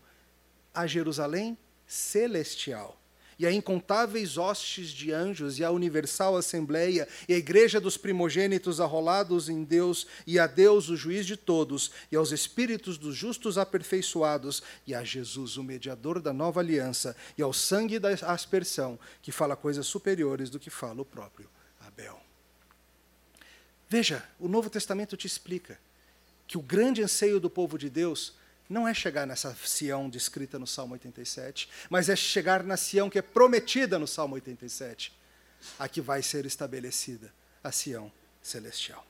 a 0.74 0.88
Jerusalém 0.88 1.58
celestial 1.86 2.98
e 3.38 3.46
a 3.46 3.52
incontáveis 3.52 4.38
hostes 4.38 4.90
de 4.90 5.12
anjos, 5.12 5.60
e 5.60 5.64
a 5.64 5.72
universal 5.72 6.38
assembleia, 6.38 7.08
e 7.28 7.34
a 7.34 7.38
igreja 7.38 7.80
dos 7.80 7.98
primogênitos 7.98 8.80
arrolados 8.80 9.50
em 9.50 9.64
Deus, 9.64 10.08
e 10.26 10.40
a 10.40 10.48
Deus, 10.48 10.90
o 10.90 10.96
juiz 10.96 11.26
de 11.26 11.36
todos, 11.36 11.92
e 12.12 12.16
aos 12.16 12.32
espíritos 12.32 12.98
dos 12.98 13.16
justos 13.16 13.58
aperfeiçoados, 13.58 14.64
e 14.88 14.94
a 14.96 15.04
Jesus, 15.04 15.58
o 15.58 15.64
mediador 15.64 16.22
da 16.22 16.32
nova 16.32 16.60
aliança, 16.60 17.16
e 17.38 17.42
ao 17.42 17.54
sangue 17.54 18.00
da 18.00 18.10
aspersão, 18.10 18.98
que 19.22 19.32
fala 19.32 19.56
coisas 19.56 19.86
superiores 19.86 20.50
do 20.50 20.60
que 20.60 20.70
fala 20.70 21.02
o 21.02 21.06
próprio 21.06 21.50
Abel. 21.82 22.20
Veja, 23.88 24.24
o 24.40 24.48
Novo 24.48 24.70
Testamento 24.70 25.16
te 25.16 25.28
explica 25.28 25.78
que 26.48 26.58
o 26.58 26.62
grande 26.62 27.04
anseio 27.04 27.40
do 27.40 27.50
povo 27.50 27.78
de 27.78 27.90
Deus 27.90 28.34
não 28.70 28.88
é 28.88 28.94
chegar 28.94 29.28
nessa 29.28 29.56
Sião 29.56 30.10
descrita 30.10 30.58
no 30.58 30.66
Salmo 30.66 30.94
87, 30.94 31.70
mas 31.90 32.10
é 32.10 32.16
chegar 32.16 32.64
na 32.64 32.78
Sião 32.78 33.10
que 33.10 33.20
é 33.20 33.22
prometida 33.22 34.00
no 34.00 34.08
Salmo 34.08 34.36
87, 34.36 35.14
a 35.78 35.88
que 35.88 36.02
vai 36.02 36.22
ser 36.22 36.46
estabelecida, 36.46 37.34
a 37.64 37.72
Sião 37.72 38.12
celestial. 38.42 39.06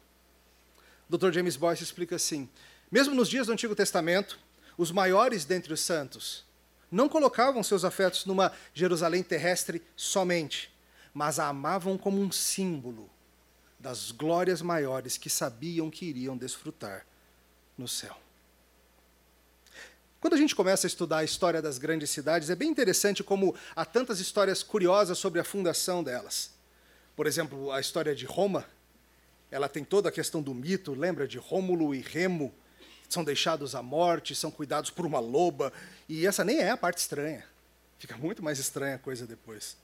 O 1.09 1.17
Dr. 1.17 1.31
James 1.31 1.55
Boyce 1.55 1.83
explica 1.83 2.15
assim: 2.15 2.49
mesmo 2.91 3.15
nos 3.15 3.29
dias 3.29 3.47
do 3.47 3.53
Antigo 3.53 3.75
Testamento, 3.75 4.39
os 4.77 4.91
maiores 4.91 5.45
dentre 5.45 5.73
os 5.73 5.81
santos 5.81 6.45
não 6.91 7.09
colocavam 7.09 7.63
seus 7.63 7.83
afetos 7.83 8.25
numa 8.25 8.51
Jerusalém 8.73 9.23
terrestre 9.23 9.81
somente, 9.95 10.73
mas 11.13 11.39
a 11.39 11.47
amavam 11.47 11.97
como 11.97 12.21
um 12.21 12.31
símbolo 12.31 13.09
das 13.79 14.11
glórias 14.11 14.61
maiores 14.61 15.17
que 15.17 15.29
sabiam 15.29 15.89
que 15.89 16.05
iriam 16.05 16.37
desfrutar 16.37 17.05
no 17.77 17.87
céu. 17.87 18.24
Quando 20.25 20.33
a 20.33 20.37
gente 20.37 20.55
começa 20.55 20.87
a 20.87 20.89
estudar 20.89 21.17
a 21.17 21.23
história 21.23 21.61
das 21.61 21.77
grandes 21.77 22.09
cidades, 22.09 22.49
é 22.49 22.55
bem 22.55 22.67
interessante 22.67 23.23
como 23.23 23.53
há 23.75 23.85
tantas 23.85 24.19
histórias 24.19 24.63
curiosas 24.63 25.19
sobre 25.19 25.39
a 25.39 25.43
fundação 25.43 26.03
delas. 26.03 26.49
Por 27.15 27.27
exemplo, 27.27 27.71
a 27.71 27.79
história 27.79 28.15
de 28.15 28.25
Roma, 28.25 28.65
ela 29.51 29.69
tem 29.69 29.83
toda 29.83 30.09
a 30.09 30.11
questão 30.11 30.41
do 30.41 30.51
mito, 30.51 30.95
lembra 30.95 31.27
de 31.27 31.37
Rômulo 31.37 31.93
e 31.93 32.01
Remo, 32.01 32.51
são 33.07 33.23
deixados 33.23 33.75
à 33.75 33.83
morte, 33.83 34.33
são 34.33 34.49
cuidados 34.49 34.89
por 34.89 35.05
uma 35.05 35.19
loba, 35.19 35.71
e 36.09 36.25
essa 36.25 36.43
nem 36.43 36.57
é 36.57 36.71
a 36.71 36.77
parte 36.77 36.97
estranha. 36.97 37.45
Fica 37.99 38.17
muito 38.17 38.43
mais 38.43 38.57
estranha 38.57 38.95
a 38.95 38.97
coisa 38.97 39.27
depois. 39.27 39.77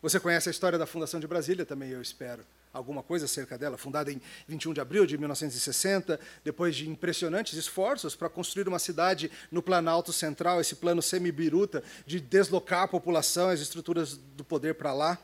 Você 0.00 0.18
conhece 0.18 0.48
a 0.48 0.52
história 0.52 0.78
da 0.78 0.86
fundação 0.86 1.20
de 1.20 1.26
Brasília 1.26 1.66
também, 1.66 1.90
eu 1.90 2.00
espero 2.00 2.46
alguma 2.72 3.02
coisa 3.02 3.26
acerca 3.26 3.58
dela, 3.58 3.76
fundada 3.76 4.10
em 4.10 4.20
21 4.48 4.72
de 4.72 4.80
abril 4.80 5.04
de 5.04 5.18
1960, 5.18 6.18
depois 6.42 6.74
de 6.74 6.88
impressionantes 6.88 7.58
esforços 7.58 8.16
para 8.16 8.28
construir 8.28 8.66
uma 8.66 8.78
cidade 8.78 9.30
no 9.50 9.62
Planalto 9.62 10.12
Central, 10.12 10.60
esse 10.60 10.76
plano 10.76 11.02
semi-biruta 11.02 11.82
de 12.06 12.20
deslocar 12.20 12.82
a 12.84 12.88
população, 12.88 13.50
as 13.50 13.60
estruturas 13.60 14.16
do 14.16 14.44
poder 14.44 14.74
para 14.74 14.92
lá. 14.92 15.18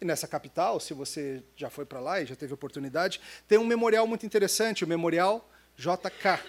E 0.00 0.04
nessa 0.04 0.26
capital, 0.26 0.78
se 0.78 0.92
você 0.92 1.42
já 1.56 1.70
foi 1.70 1.86
para 1.86 2.00
lá 2.00 2.20
e 2.20 2.26
já 2.26 2.36
teve 2.36 2.52
oportunidade, 2.52 3.20
tem 3.48 3.58
um 3.58 3.66
memorial 3.66 4.06
muito 4.06 4.26
interessante, 4.26 4.84
o 4.84 4.88
Memorial 4.88 5.48
JK, 5.76 6.42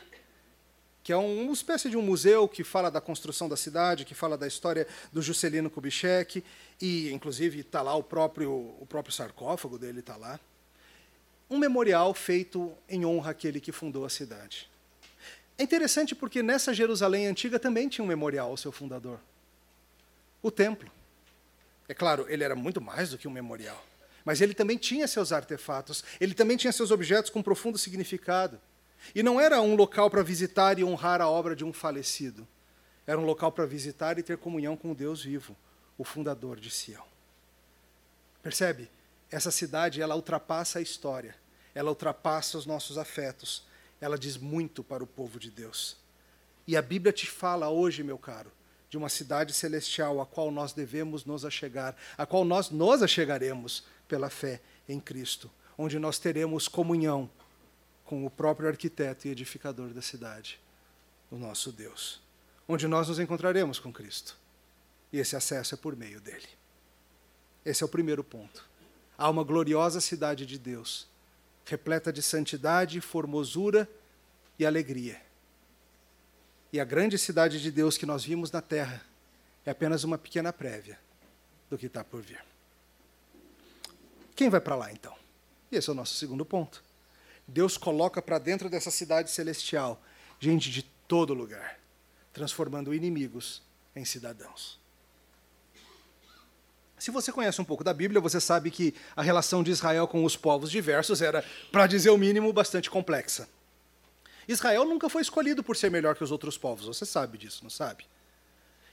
que 1.08 1.14
é 1.14 1.16
uma 1.16 1.54
espécie 1.54 1.90
de 1.90 1.96
um 1.96 2.02
museu 2.02 2.50
que 2.50 2.66
fala 2.66 2.92
da 2.92 3.00
construção 3.00 3.48
da 3.48 3.56
cidade, 3.56 4.04
que 4.04 4.14
fala 4.14 4.38
da 4.38 4.46
história 4.46 4.86
do 5.10 5.22
Juscelino 5.22 5.70
Kubitschek, 5.70 6.44
e 6.82 7.10
inclusive 7.14 7.62
está 7.62 7.82
lá 7.82 7.96
o 7.96 8.04
próprio, 8.04 8.52
o 8.52 8.86
próprio 8.86 9.16
sarcófago 9.16 9.80
dele 9.80 10.02
está 10.02 10.18
lá. 10.18 10.38
Um 11.50 11.58
memorial 11.58 12.14
feito 12.14 12.74
em 12.90 13.06
honra 13.06 13.32
àquele 13.32 13.62
que 13.62 13.72
fundou 13.72 14.04
a 14.04 14.10
cidade. 14.10 14.70
É 15.58 15.64
interessante 15.64 16.14
porque 16.14 16.44
nessa 16.44 16.74
Jerusalém 16.74 17.28
antiga 17.28 17.58
também 17.58 17.88
tinha 17.88 18.04
um 18.04 18.08
memorial 18.10 18.50
ao 18.50 18.58
seu 18.58 18.74
fundador. 18.74 19.18
O 20.44 20.52
templo. 20.52 20.92
É 21.88 21.94
claro, 21.94 22.26
ele 22.28 22.44
era 22.44 22.54
muito 22.54 22.82
mais 22.82 23.12
do 23.12 23.18
que 23.18 23.30
um 23.30 23.32
memorial. 23.32 23.82
Mas 24.26 24.42
ele 24.42 24.54
também 24.54 24.78
tinha 24.78 25.08
seus 25.08 25.32
artefatos, 25.32 26.04
ele 26.20 26.34
também 26.34 26.58
tinha 26.58 26.74
seus 26.74 26.92
objetos 26.92 27.32
com 27.32 27.42
profundo 27.42 27.78
significado. 27.78 28.60
E 29.14 29.24
não 29.24 29.40
era 29.40 29.62
um 29.62 29.76
local 29.76 30.10
para 30.10 30.24
visitar 30.24 30.78
e 30.80 30.84
honrar 30.84 31.22
a 31.22 31.30
obra 31.30 31.56
de 31.56 31.64
um 31.64 31.74
falecido. 31.74 32.48
Era 33.06 33.20
um 33.20 33.26
local 33.26 33.52
para 33.52 33.66
visitar 33.66 34.20
e 34.20 34.24
ter 34.24 34.38
comunhão 34.38 34.76
com 34.76 34.92
o 34.92 34.96
Deus 34.96 35.24
vivo, 35.24 35.56
o 35.98 36.04
fundador 36.04 36.60
de 36.60 36.70
Sião. 36.70 37.06
Percebe? 38.44 38.90
Essa 39.32 39.52
cidade, 39.52 40.02
ela 40.02 40.16
ultrapassa 40.16 40.80
a 40.80 40.82
história. 40.82 41.36
Ela 41.74 41.90
ultrapassa 41.90 42.58
os 42.58 42.66
nossos 42.66 42.98
afetos. 42.98 43.64
Ela 44.00 44.18
diz 44.18 44.38
muito 44.38 44.84
para 44.84 45.04
o 45.04 45.08
povo 45.08 45.40
de 45.40 45.50
Deus. 45.50 45.98
E 46.68 46.76
a 46.76 46.82
Bíblia 46.82 47.14
te 47.14 47.28
fala 47.30 47.70
hoje, 47.70 48.04
meu 48.04 48.18
caro, 48.18 48.52
de 48.90 48.98
uma 48.98 49.10
cidade 49.10 49.54
celestial 49.54 50.20
a 50.20 50.26
qual 50.26 50.52
nós 50.52 50.74
devemos 50.74 51.26
nos 51.26 51.46
achegar, 51.46 51.96
a 52.18 52.26
qual 52.26 52.44
nós 52.44 52.70
nos 52.70 53.02
achegaremos 53.02 53.84
pela 54.08 54.30
fé 54.30 54.62
em 54.88 55.00
Cristo, 55.00 55.50
onde 55.78 56.00
nós 56.00 56.20
teremos 56.20 56.68
comunhão 56.68 57.30
com 58.08 58.26
o 58.26 58.30
próprio 58.30 58.70
arquiteto 58.70 59.28
e 59.28 59.32
edificador 59.32 59.90
da 59.90 60.02
cidade, 60.02 60.60
o 61.30 61.36
nosso 61.36 61.74
Deus, 61.74 62.22
onde 62.66 62.88
nós 62.88 63.10
nos 63.10 63.20
encontraremos 63.20 63.80
com 63.80 63.92
Cristo. 63.92 64.38
E 65.12 65.20
esse 65.20 65.36
acesso 65.36 65.76
é 65.76 65.78
por 65.78 65.94
meio 65.94 66.22
dele. 66.22 66.48
Esse 67.66 67.84
é 67.84 67.86
o 67.86 67.90
primeiro 67.90 68.24
ponto. 68.24 68.66
Há 69.18 69.30
uma 69.30 69.44
gloriosa 69.44 70.00
cidade 70.00 70.46
de 70.46 70.58
Deus, 70.58 71.06
repleta 71.66 72.14
de 72.14 72.24
santidade, 72.24 73.02
formosura 73.02 73.90
e 74.58 74.66
alegria. 74.66 75.22
E 76.72 76.80
a 76.80 76.86
grande 76.86 77.18
cidade 77.18 77.62
de 77.62 77.70
Deus 77.70 77.98
que 77.98 78.06
nós 78.06 78.24
vimos 78.24 78.50
na 78.52 78.62
terra 78.62 79.06
é 79.66 79.72
apenas 79.72 80.06
uma 80.06 80.18
pequena 80.18 80.54
prévia 80.54 80.98
do 81.70 81.78
que 81.78 81.88
está 81.88 82.06
por 82.06 82.22
vir. 82.22 82.42
Quem 84.34 84.50
vai 84.50 84.62
para 84.62 84.76
lá 84.76 84.94
então? 84.94 85.14
E 85.70 85.76
esse 85.76 85.90
é 85.90 85.92
o 85.92 85.96
nosso 85.96 86.14
segundo 86.16 86.46
ponto. 86.46 86.87
Deus 87.48 87.78
coloca 87.78 88.22
para 88.22 88.40
dentro 88.40 88.70
dessa 88.70 88.92
cidade 88.92 89.32
celestial 89.32 90.02
gente 90.40 90.70
de 90.70 90.84
todo 91.08 91.34
lugar, 91.34 91.80
transformando 92.34 92.94
inimigos 92.94 93.62
em 93.96 94.06
cidadãos. 94.06 94.80
Se 97.00 97.12
você 97.12 97.32
conhece 97.32 97.62
um 97.62 97.66
pouco 97.66 97.84
da 97.84 97.94
Bíblia, 97.94 98.20
você 98.20 98.42
sabe 98.42 98.72
que 98.72 98.94
a 99.16 99.22
relação 99.22 99.64
de 99.64 99.72
Israel 99.72 100.08
com 100.08 100.26
os 100.26 100.36
povos 100.36 100.72
diversos 100.72 101.22
era, 101.22 101.44
para 101.72 101.88
dizer 101.88 102.10
o 102.10 102.18
mínimo, 102.18 102.52
bastante 102.52 102.90
complexa. 102.90 103.48
Israel 104.48 104.86
nunca 104.86 105.10
foi 105.10 105.22
escolhido 105.22 105.64
por 105.64 105.76
ser 105.76 105.92
melhor 105.92 106.16
que 106.16 106.24
os 106.24 106.32
outros 106.32 106.58
povos, 106.58 106.88
você 106.88 107.06
sabe 107.06 107.38
disso, 107.38 107.60
não 107.64 107.70
sabe? 107.70 108.06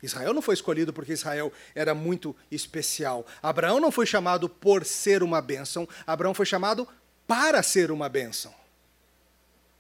Israel 0.02 0.34
não 0.34 0.42
foi 0.42 0.52
escolhido 0.52 0.92
porque 0.92 1.12
Israel 1.12 1.50
era 1.74 1.94
muito 1.94 2.36
especial. 2.50 3.26
Abraão 3.42 3.80
não 3.80 3.90
foi 3.90 4.04
chamado 4.04 4.50
por 4.50 4.84
ser 4.84 5.22
uma 5.22 5.40
bênção, 5.40 5.88
Abraão 6.06 6.34
foi 6.34 6.44
chamado 6.44 6.86
para 7.26 7.62
ser 7.62 7.90
uma 7.90 8.08
bênção. 8.08 8.54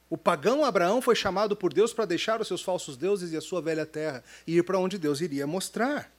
O 0.08 0.16
pagão 0.16 0.64
Abraão 0.64 1.00
foi 1.02 1.16
chamado 1.16 1.56
por 1.56 1.72
Deus 1.72 1.92
para 1.92 2.04
deixar 2.04 2.40
os 2.40 2.46
seus 2.46 2.62
falsos 2.62 2.96
deuses 2.96 3.32
e 3.32 3.36
a 3.36 3.40
sua 3.40 3.60
velha 3.60 3.86
terra 3.86 4.22
e 4.46 4.56
ir 4.56 4.62
para 4.62 4.78
onde 4.78 4.98
Deus 4.98 5.20
iria 5.20 5.46
mostrar. 5.46 6.10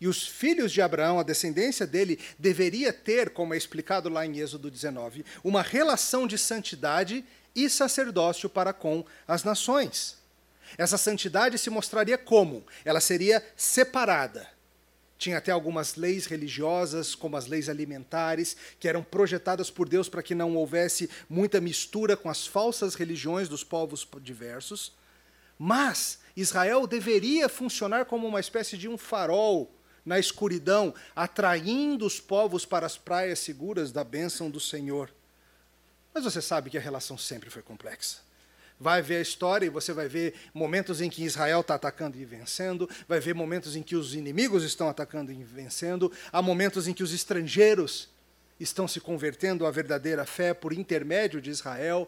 E 0.00 0.08
os 0.08 0.26
filhos 0.26 0.72
de 0.72 0.80
Abraão, 0.80 1.18
a 1.18 1.22
descendência 1.22 1.86
dele, 1.86 2.18
deveria 2.38 2.92
ter, 2.92 3.30
como 3.30 3.54
é 3.54 3.56
explicado 3.56 4.08
lá 4.08 4.24
em 4.24 4.38
Êxodo 4.38 4.70
19, 4.70 5.24
uma 5.42 5.62
relação 5.62 6.26
de 6.26 6.38
santidade 6.38 7.24
e 7.54 7.68
sacerdócio 7.68 8.48
para 8.48 8.72
com 8.72 9.04
as 9.26 9.44
nações. 9.44 10.16
Essa 10.76 10.98
santidade 10.98 11.58
se 11.58 11.70
mostraria 11.70 12.18
como? 12.18 12.64
Ela 12.84 13.00
seria 13.00 13.44
separada 13.56 14.53
tinha 15.18 15.38
até 15.38 15.52
algumas 15.52 15.94
leis 15.94 16.26
religiosas, 16.26 17.14
como 17.14 17.36
as 17.36 17.46
leis 17.46 17.68
alimentares, 17.68 18.56
que 18.78 18.88
eram 18.88 19.02
projetadas 19.02 19.70
por 19.70 19.88
Deus 19.88 20.08
para 20.08 20.22
que 20.22 20.34
não 20.34 20.56
houvesse 20.56 21.08
muita 21.28 21.60
mistura 21.60 22.16
com 22.16 22.28
as 22.28 22.46
falsas 22.46 22.94
religiões 22.94 23.48
dos 23.48 23.64
povos 23.64 24.06
diversos. 24.20 24.92
Mas 25.58 26.18
Israel 26.36 26.86
deveria 26.86 27.48
funcionar 27.48 28.06
como 28.06 28.26
uma 28.26 28.40
espécie 28.40 28.76
de 28.76 28.88
um 28.88 28.98
farol 28.98 29.72
na 30.04 30.18
escuridão, 30.18 30.94
atraindo 31.16 32.04
os 32.04 32.20
povos 32.20 32.66
para 32.66 32.84
as 32.84 32.98
praias 32.98 33.38
seguras 33.38 33.90
da 33.90 34.04
bênção 34.04 34.50
do 34.50 34.60
Senhor. 34.60 35.10
Mas 36.12 36.24
você 36.24 36.42
sabe 36.42 36.68
que 36.68 36.76
a 36.76 36.80
relação 36.80 37.16
sempre 37.16 37.48
foi 37.48 37.62
complexa 37.62 38.24
vai 38.84 39.00
ver 39.00 39.16
a 39.16 39.20
história 39.22 39.64
e 39.64 39.70
você 39.70 39.94
vai 39.94 40.08
ver 40.08 40.34
momentos 40.52 41.00
em 41.00 41.08
que 41.08 41.24
Israel 41.24 41.62
está 41.62 41.74
atacando 41.74 42.18
e 42.18 42.24
vencendo, 42.26 42.86
vai 43.08 43.18
ver 43.18 43.34
momentos 43.34 43.74
em 43.74 43.82
que 43.82 43.96
os 43.96 44.14
inimigos 44.14 44.62
estão 44.62 44.90
atacando 44.90 45.32
e 45.32 45.42
vencendo, 45.42 46.12
há 46.30 46.42
momentos 46.42 46.86
em 46.86 46.92
que 46.92 47.02
os 47.02 47.14
estrangeiros 47.14 48.10
estão 48.60 48.86
se 48.86 49.00
convertendo 49.00 49.64
à 49.64 49.70
verdadeira 49.70 50.26
fé 50.26 50.52
por 50.52 50.74
intermédio 50.74 51.40
de 51.40 51.48
Israel. 51.48 52.06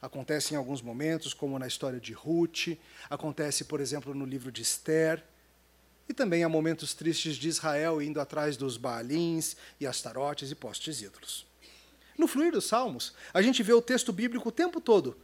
Acontece 0.00 0.54
em 0.54 0.56
alguns 0.56 0.80
momentos, 0.80 1.34
como 1.34 1.58
na 1.58 1.66
história 1.66 2.00
de 2.00 2.14
Ruth, 2.14 2.78
acontece, 3.10 3.64
por 3.64 3.78
exemplo, 3.78 4.14
no 4.14 4.24
livro 4.24 4.50
de 4.50 4.62
Esther. 4.62 5.22
E 6.08 6.14
também 6.14 6.44
há 6.44 6.48
momentos 6.48 6.94
tristes 6.94 7.36
de 7.36 7.48
Israel 7.48 8.00
indo 8.00 8.22
atrás 8.22 8.56
dos 8.56 8.78
Baalins 8.78 9.54
e 9.78 9.86
Astarotes 9.86 10.50
e 10.50 10.54
postes 10.54 11.02
ídolos. 11.02 11.46
No 12.16 12.26
fluir 12.26 12.52
dos 12.52 12.64
Salmos, 12.64 13.12
a 13.34 13.42
gente 13.42 13.62
vê 13.62 13.74
o 13.74 13.82
texto 13.82 14.14
bíblico 14.14 14.48
o 14.48 14.52
tempo 14.52 14.80
todo 14.80 15.14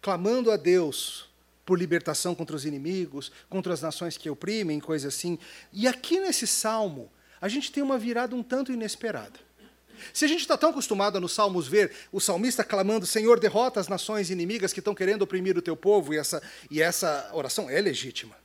clamando 0.00 0.50
a 0.50 0.56
Deus 0.56 1.28
por 1.64 1.78
libertação 1.78 2.34
contra 2.34 2.54
os 2.54 2.64
inimigos, 2.64 3.32
contra 3.50 3.74
as 3.74 3.82
nações 3.82 4.16
que 4.16 4.30
oprimem, 4.30 4.78
coisa 4.78 5.08
assim. 5.08 5.38
E 5.72 5.88
aqui 5.88 6.20
nesse 6.20 6.46
salmo, 6.46 7.10
a 7.40 7.48
gente 7.48 7.72
tem 7.72 7.82
uma 7.82 7.98
virada 7.98 8.36
um 8.36 8.42
tanto 8.42 8.72
inesperada. 8.72 9.46
Se 10.12 10.24
a 10.24 10.28
gente 10.28 10.40
está 10.40 10.56
tão 10.56 10.70
acostumado 10.70 11.16
a 11.16 11.20
nos 11.20 11.32
salmos 11.32 11.66
ver 11.66 11.90
o 12.12 12.20
salmista 12.20 12.62
clamando, 12.62 13.06
Senhor, 13.06 13.40
derrota 13.40 13.80
as 13.80 13.88
nações 13.88 14.30
inimigas 14.30 14.72
que 14.72 14.78
estão 14.78 14.94
querendo 14.94 15.22
oprimir 15.22 15.56
o 15.56 15.62
teu 15.62 15.76
povo, 15.76 16.14
e 16.14 16.18
essa, 16.18 16.42
e 16.70 16.80
essa 16.80 17.30
oração 17.32 17.68
é 17.68 17.80
legítima. 17.80 18.36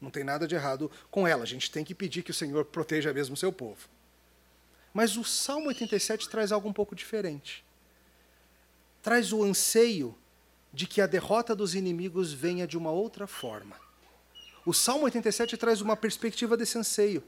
Não 0.00 0.10
tem 0.10 0.24
nada 0.24 0.46
de 0.46 0.54
errado 0.54 0.90
com 1.10 1.26
ela. 1.26 1.42
A 1.42 1.46
gente 1.46 1.70
tem 1.70 1.84
que 1.84 1.94
pedir 1.94 2.22
que 2.22 2.30
o 2.30 2.34
Senhor 2.34 2.64
proteja 2.64 3.12
mesmo 3.12 3.34
o 3.34 3.36
seu 3.36 3.52
povo. 3.52 3.88
Mas 4.94 5.16
o 5.16 5.24
Salmo 5.24 5.68
87 5.68 6.28
traz 6.28 6.52
algo 6.52 6.68
um 6.68 6.72
pouco 6.72 6.94
diferente. 6.94 7.64
Traz 9.02 9.32
o 9.32 9.42
anseio 9.42 10.16
de 10.72 10.86
que 10.86 11.00
a 11.00 11.06
derrota 11.06 11.54
dos 11.54 11.74
inimigos 11.74 12.32
venha 12.32 12.66
de 12.66 12.78
uma 12.78 12.90
outra 12.90 13.26
forma. 13.26 13.76
O 14.64 14.72
Salmo 14.72 15.04
87 15.04 15.56
traz 15.56 15.80
uma 15.80 15.96
perspectiva 15.96 16.56
desse 16.56 16.78
anseio. 16.78 17.22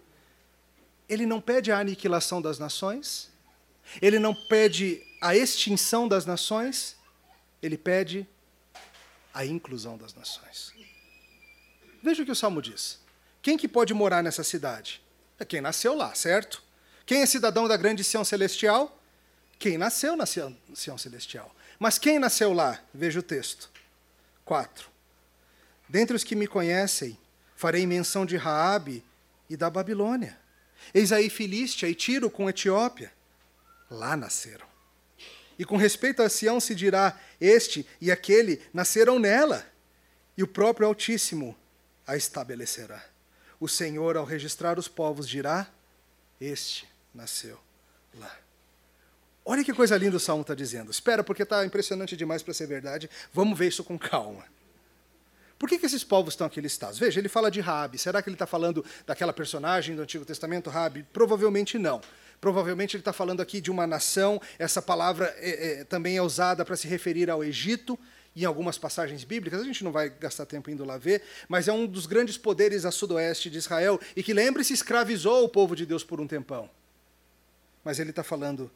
Ele 1.09 1.27
não 1.27 1.41
pede 1.41 1.73
a 1.73 1.79
aniquilação 1.79 2.41
das 2.41 2.59
nações, 2.59 3.31
ele 4.01 4.19
não 4.19 4.35
pede 4.35 5.03
a 5.21 5.35
extinção 5.35 6.07
das 6.07 6.25
nações, 6.25 6.97
ele 7.63 7.77
pede 7.77 8.27
a 9.35 9.45
inclusão 9.45 9.97
das 9.97 10.15
nações. 10.15 10.73
Veja 12.03 12.23
o 12.23 12.27
que 12.27 12.33
o 12.33 12.37
Salmo 12.37 12.61
diz. 12.61 13.01
Quem 13.41 13.57
que 13.57 13.67
pode 13.67 13.93
morar 13.95 14.23
nessa 14.23 14.45
cidade? 14.45 15.03
É 15.39 15.45
quem 15.45 15.61
nasceu 15.61 15.95
lá, 15.95 16.15
certo? 16.15 16.63
Quem 17.05 17.23
é 17.23 17.27
cidadão 17.27 17.67
da 17.67 17.77
grande 17.77 18.05
Sião 18.05 18.25
Celestial? 18.25 19.01
Quem 19.59 19.79
nasceu 19.79 20.17
na 20.17 20.27
Sião, 20.27 20.57
Celestial. 20.99 21.55
Mas 21.83 21.99
quem 21.99 22.17
nasceu 22.17 22.53
lá? 22.53 22.81
Veja 22.95 23.19
o 23.19 23.25
texto. 23.25 23.69
4. 24.45 24.89
Dentre 25.89 26.15
os 26.15 26.23
que 26.23 26.37
me 26.37 26.47
conhecem, 26.47 27.19
farei 27.57 27.85
menção 27.89 28.25
de 28.25 28.37
Raabe 28.37 29.05
e 29.51 29.57
da 29.57 29.69
Babilônia. 29.69 30.39
Eis 30.95 31.11
aí 31.11 31.29
Filístia 31.29 31.89
e 31.89 31.95
Tiro 31.97 32.31
com 32.31 32.49
Etiópia. 32.49 33.13
Lá 33.91 34.17
nasceram. 34.17 34.65
E 35.59 35.65
com 35.65 35.77
respeito 35.77 36.23
a 36.23 36.29
Sião 36.29 36.61
se 36.61 36.73
dirá: 36.73 37.19
Este 37.41 37.85
e 38.01 38.13
aquele 38.13 38.63
nasceram 38.73 39.19
nela, 39.19 39.67
e 40.37 40.43
o 40.45 40.47
próprio 40.47 40.87
Altíssimo 40.87 41.59
a 42.07 42.17
estabelecerá. 42.17 43.05
O 43.59 43.67
Senhor, 43.69 44.17
ao 44.17 44.25
registrar 44.25 44.79
os 44.79 44.87
povos, 44.87 45.29
dirá: 45.29 45.69
Este 46.41 46.89
nasceu 47.13 47.59
lá. 48.15 48.42
Olha 49.45 49.65
que 49.65 49.73
coisa 49.73 49.97
linda 49.97 50.17
o 50.17 50.21
Salmo 50.21 50.43
está 50.43 50.55
dizendo. 50.55 50.91
Espera, 50.91 51.25
porque 51.25 51.43
está 51.43 51.65
impressionante 51.65 52.17
demais 52.17 52.43
para 52.43 52.55
ser 52.55 52.67
verdade. 52.67 53.11
Vamos 53.33 53.59
ver 53.59 53.69
isso 53.69 53.83
com 53.83 53.99
calma. 53.99 54.45
Por 55.59 55.69
que, 55.69 55.79
que 55.79 55.87
esses 55.87 56.03
povos 56.03 56.35
estão 56.35 56.47
aqui 56.47 56.61
listados? 56.61 56.99
Veja, 56.99 57.21
ele 57.21 57.29
fala 57.29 57.51
de 57.51 57.61
Rabi. 57.61 57.99
Será 57.99 58.21
que 58.21 58.29
ele 58.29 58.35
está 58.35 58.47
falando 58.47 58.85
daquela 59.07 59.33
personagem 59.33 59.95
do 59.95 60.03
Antigo 60.03 60.25
Testamento, 60.25 60.71
Rabi? 60.71 61.07
Provavelmente 61.13 61.79
não. 61.79 62.01
Provavelmente 62.41 62.97
ele 62.97 63.01
está 63.01 63.13
falando 63.13 63.41
aqui 63.41 63.61
de 63.61 63.71
uma 63.71 63.87
nação. 63.87 64.41
Essa 64.59 64.83
palavra 64.83 65.33
é, 65.39 65.81
é, 65.81 65.85
também 65.85 66.17
é 66.17 66.23
usada 66.23 66.65
para 66.65 66.77
se 66.77 66.89
referir 66.89 67.31
ao 67.31 67.45
Egito 67.45 67.99
em 68.35 68.45
algumas 68.45 68.79
passagens 68.79 69.25
bíblicas, 69.25 69.61
a 69.61 69.65
gente 69.65 69.85
não 69.85 69.93
vai 69.93 70.09
gastar 70.09 70.47
tempo 70.47 70.71
indo 70.71 70.85
lá 70.85 70.97
ver, 70.97 71.23
mas 71.49 71.69
é 71.69 71.73
um 71.73 71.87
dos 71.87 72.07
grandes 72.07 72.39
poderes 72.39 72.85
a 72.85 72.91
sudoeste 72.91 73.51
de 73.51 73.59
Israel 73.59 74.01
e 74.17 74.23
que, 74.23 74.33
lembre-se, 74.33 74.73
escravizou 74.73 75.45
o 75.45 75.49
povo 75.49 75.77
de 75.77 75.85
Deus 75.85 76.03
por 76.03 76.21
um 76.21 76.27
tempão. 76.27 76.69
Mas 77.85 77.99
ele 77.99 78.11
está 78.11 78.23
falando, 78.23 78.71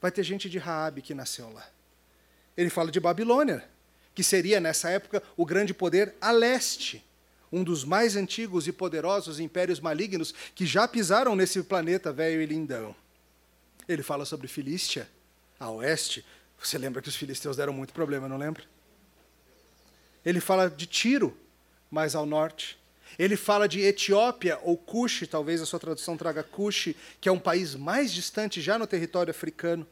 vai 0.00 0.10
ter 0.10 0.22
gente 0.22 0.48
de 0.48 0.58
Raabe 0.58 1.02
que 1.02 1.14
nasceu 1.14 1.50
lá. 1.52 1.68
Ele 2.56 2.70
fala 2.70 2.90
de 2.90 3.00
Babilônia, 3.00 3.68
que 4.14 4.22
seria, 4.22 4.60
nessa 4.60 4.90
época, 4.90 5.22
o 5.36 5.44
grande 5.44 5.74
poder 5.74 6.14
a 6.20 6.30
leste, 6.30 7.04
um 7.52 7.62
dos 7.62 7.84
mais 7.84 8.16
antigos 8.16 8.66
e 8.66 8.72
poderosos 8.72 9.38
impérios 9.38 9.80
malignos 9.80 10.32
que 10.54 10.66
já 10.66 10.88
pisaram 10.88 11.36
nesse 11.36 11.62
planeta 11.62 12.12
velho 12.12 12.40
e 12.40 12.46
lindão. 12.46 12.94
Ele 13.88 14.02
fala 14.02 14.24
sobre 14.24 14.48
Filístia, 14.48 15.08
a 15.58 15.70
oeste, 15.70 16.24
você 16.58 16.78
lembra 16.78 17.02
que 17.02 17.08
os 17.08 17.16
filisteus 17.16 17.56
deram 17.56 17.72
muito 17.72 17.92
problema, 17.92 18.28
não 18.28 18.36
lembra? 18.36 18.64
Ele 20.24 20.40
fala 20.40 20.68
de 20.68 20.86
Tiro, 20.86 21.36
mais 21.90 22.14
ao 22.14 22.26
norte. 22.26 22.78
Ele 23.18 23.36
fala 23.36 23.66
de 23.66 23.80
Etiópia, 23.80 24.58
ou 24.62 24.76
Cush, 24.76 25.26
talvez 25.30 25.60
a 25.60 25.66
sua 25.66 25.78
tradução 25.78 26.16
traga 26.16 26.42
Cush, 26.42 26.94
que 27.20 27.28
é 27.28 27.32
um 27.32 27.38
país 27.38 27.74
mais 27.74 28.12
distante, 28.12 28.60
já 28.60 28.78
no 28.78 28.86
território 28.86 29.30
africano. 29.30 29.86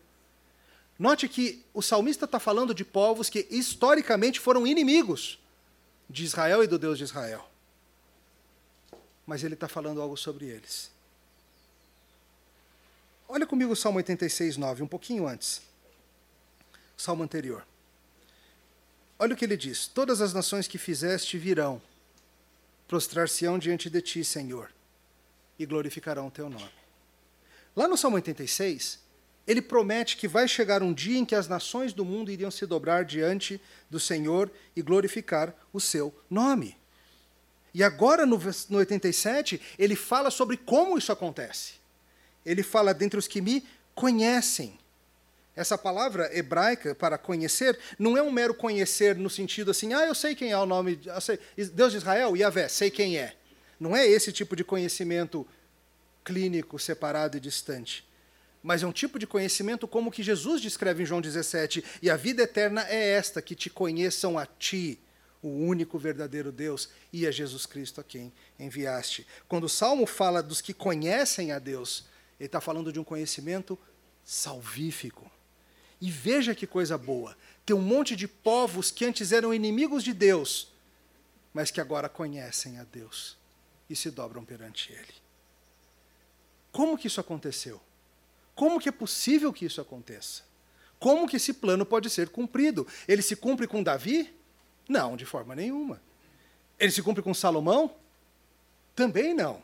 Note 0.98 1.28
que 1.28 1.64
o 1.72 1.82
salmista 1.82 2.24
está 2.24 2.38
falando 2.38 2.74
de 2.74 2.84
povos 2.84 3.28
que 3.28 3.46
historicamente 3.50 4.38
foram 4.38 4.66
inimigos 4.66 5.38
de 6.08 6.24
Israel 6.24 6.62
e 6.62 6.66
do 6.66 6.78
Deus 6.78 6.98
de 6.98 7.04
Israel. 7.04 7.48
Mas 9.26 9.42
ele 9.42 9.54
está 9.54 9.66
falando 9.66 10.00
algo 10.00 10.16
sobre 10.16 10.46
eles. 10.46 10.90
Olha 13.26 13.46
comigo 13.46 13.72
o 13.72 13.76
Salmo 13.76 13.98
86, 13.98 14.56
9, 14.56 14.82
um 14.82 14.86
pouquinho 14.86 15.26
antes 15.26 15.62
salmo 16.96 17.22
anterior. 17.22 17.66
Olha 19.18 19.34
o 19.34 19.36
que 19.36 19.44
ele 19.44 19.56
diz: 19.56 19.86
Todas 19.86 20.20
as 20.20 20.32
nações 20.32 20.66
que 20.66 20.78
fizeste 20.78 21.38
virão, 21.38 21.80
prostrar-se-ão 22.86 23.58
diante 23.58 23.88
de 23.88 24.00
ti, 24.00 24.24
Senhor, 24.24 24.70
e 25.58 25.66
glorificarão 25.66 26.28
o 26.28 26.30
teu 26.30 26.48
nome. 26.48 26.70
Lá 27.74 27.88
no 27.88 27.96
Salmo 27.96 28.16
86, 28.16 29.00
ele 29.46 29.60
promete 29.60 30.16
que 30.16 30.28
vai 30.28 30.48
chegar 30.48 30.82
um 30.82 30.92
dia 30.92 31.18
em 31.18 31.24
que 31.24 31.34
as 31.34 31.48
nações 31.48 31.92
do 31.92 32.04
mundo 32.04 32.30
iriam 32.30 32.50
se 32.50 32.66
dobrar 32.66 33.04
diante 33.04 33.60
do 33.90 34.00
Senhor 34.00 34.50
e 34.74 34.82
glorificar 34.82 35.54
o 35.72 35.80
seu 35.80 36.14
nome. 36.30 36.76
E 37.74 37.82
agora, 37.82 38.24
no, 38.24 38.38
no 38.70 38.78
87, 38.78 39.60
ele 39.78 39.96
fala 39.96 40.30
sobre 40.30 40.56
como 40.56 40.96
isso 40.96 41.10
acontece. 41.10 41.74
Ele 42.46 42.62
fala 42.62 42.94
dentre 42.94 43.18
os 43.18 43.26
que 43.26 43.40
me 43.40 43.66
conhecem. 43.94 44.78
Essa 45.56 45.78
palavra 45.78 46.36
hebraica 46.36 46.94
para 46.94 47.16
conhecer 47.16 47.78
não 47.98 48.16
é 48.16 48.22
um 48.22 48.30
mero 48.30 48.54
conhecer 48.54 49.14
no 49.16 49.30
sentido 49.30 49.70
assim, 49.70 49.94
ah, 49.94 50.04
eu 50.04 50.14
sei 50.14 50.34
quem 50.34 50.50
é 50.50 50.58
o 50.58 50.66
nome, 50.66 50.98
Deus 51.72 51.92
de 51.92 51.98
Israel, 51.98 52.36
Yahvé, 52.36 52.68
sei 52.68 52.90
quem 52.90 53.18
é. 53.18 53.36
Não 53.78 53.94
é 53.94 54.06
esse 54.06 54.32
tipo 54.32 54.56
de 54.56 54.64
conhecimento 54.64 55.46
clínico, 56.24 56.78
separado 56.78 57.36
e 57.36 57.40
distante. 57.40 58.04
Mas 58.62 58.82
é 58.82 58.86
um 58.86 58.92
tipo 58.92 59.18
de 59.18 59.26
conhecimento 59.26 59.86
como 59.86 60.10
que 60.10 60.22
Jesus 60.22 60.60
descreve 60.60 61.02
em 61.02 61.06
João 61.06 61.20
17, 61.20 61.84
e 62.00 62.08
a 62.08 62.16
vida 62.16 62.42
eterna 62.42 62.84
é 62.88 63.10
esta, 63.10 63.42
que 63.42 63.54
te 63.54 63.68
conheçam 63.68 64.38
a 64.38 64.46
ti, 64.46 64.98
o 65.42 65.48
único 65.48 65.98
verdadeiro 65.98 66.50
Deus, 66.50 66.88
e 67.12 67.26
a 67.26 67.30
Jesus 67.30 67.66
Cristo 67.66 68.00
a 68.00 68.04
quem 68.04 68.32
enviaste. 68.58 69.26
Quando 69.46 69.64
o 69.64 69.68
Salmo 69.68 70.06
fala 70.06 70.42
dos 70.42 70.62
que 70.62 70.72
conhecem 70.72 71.52
a 71.52 71.58
Deus, 71.58 72.06
ele 72.40 72.46
está 72.46 72.60
falando 72.60 72.90
de 72.90 72.98
um 72.98 73.04
conhecimento 73.04 73.78
salvífico. 74.24 75.30
E 76.04 76.10
veja 76.10 76.54
que 76.54 76.66
coisa 76.66 76.98
boa. 76.98 77.34
Tem 77.64 77.74
um 77.74 77.80
monte 77.80 78.14
de 78.14 78.28
povos 78.28 78.90
que 78.90 79.06
antes 79.06 79.32
eram 79.32 79.54
inimigos 79.54 80.04
de 80.04 80.12
Deus, 80.12 80.70
mas 81.50 81.70
que 81.70 81.80
agora 81.80 82.10
conhecem 82.10 82.78
a 82.78 82.84
Deus 82.84 83.38
e 83.88 83.96
se 83.96 84.10
dobram 84.10 84.44
perante 84.44 84.92
Ele. 84.92 85.14
Como 86.70 86.98
que 86.98 87.06
isso 87.06 87.22
aconteceu? 87.22 87.80
Como 88.54 88.78
que 88.78 88.90
é 88.90 88.92
possível 88.92 89.50
que 89.50 89.64
isso 89.64 89.80
aconteça? 89.80 90.42
Como 90.98 91.26
que 91.26 91.36
esse 91.36 91.54
plano 91.54 91.86
pode 91.86 92.10
ser 92.10 92.28
cumprido? 92.28 92.86
Ele 93.08 93.22
se 93.22 93.34
cumpre 93.34 93.66
com 93.66 93.82
Davi? 93.82 94.30
Não, 94.86 95.16
de 95.16 95.24
forma 95.24 95.54
nenhuma. 95.54 96.02
Ele 96.78 96.92
se 96.92 97.02
cumpre 97.02 97.22
com 97.22 97.32
Salomão? 97.32 97.96
Também 98.94 99.32
não. 99.32 99.62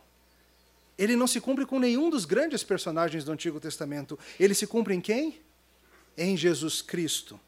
Ele 0.97 1.15
não 1.17 1.27
se 1.27 1.39
cumpre 1.39 1.67
com 1.67 1.79
nenhum 1.79 2.09
dos 2.09 2.25
grandes 2.25 2.65
personagens 2.65 3.25
do 3.25 3.33
Antigo 3.33 3.61
Testamento. 3.61 4.19
Ele 4.39 4.55
se 4.55 4.67
cumpre 4.67 4.95
em 4.95 5.03
quem? 5.03 5.39
Em 6.21 6.37
Jesus 6.37 6.83
Cristo. 6.83 7.41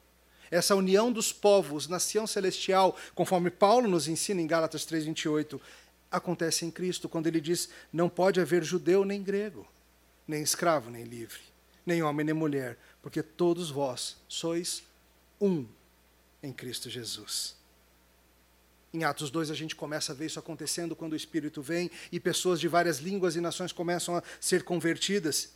Essa 0.51 0.75
união 0.75 1.13
dos 1.13 1.31
povos, 1.31 1.87
nação 1.87 2.27
celestial, 2.27 2.97
conforme 3.15 3.51
Paulo 3.51 3.87
nos 3.87 4.09
ensina 4.09 4.41
em 4.41 4.47
Gálatas 4.47 4.87
3:28, 4.87 5.61
acontece 6.11 6.65
em 6.65 6.71
Cristo 6.71 7.09
quando 7.09 7.27
ele 7.27 7.41
diz: 7.41 7.69
"Não 7.93 8.09
pode 8.09 8.41
haver 8.41 8.65
judeu 8.65 9.05
nem 9.05 9.23
grego, 9.23 9.69
nem 10.27 10.43
escravo 10.43 10.91
nem 10.91 11.05
livre, 11.05 11.41
nem 11.85 12.03
homem 12.03 12.25
nem 12.25 12.35
mulher, 12.35 12.79
porque 13.03 13.23
todos 13.23 13.71
vós 13.71 14.17
sois 14.27 14.83
um 15.39 15.67
em 16.43 16.53
Cristo 16.53 16.89
Jesus." 16.89 17.55
Em 18.93 19.05
Atos 19.05 19.31
2 19.31 19.51
a 19.51 19.55
gente 19.55 19.75
começa 19.75 20.13
a 20.13 20.15
ver 20.15 20.27
isso 20.27 20.39
acontecendo 20.39 20.97
quando 20.97 21.13
o 21.13 21.17
Espírito 21.17 21.63
vem 21.63 21.91
e 22.11 22.21
pessoas 22.21 22.61
de 22.61 22.69
várias 22.69 22.99
línguas 22.99 23.37
e 23.37 23.41
nações 23.41 23.73
começam 23.73 24.17
a 24.17 24.23
ser 24.39 24.65
convertidas. 24.65 25.53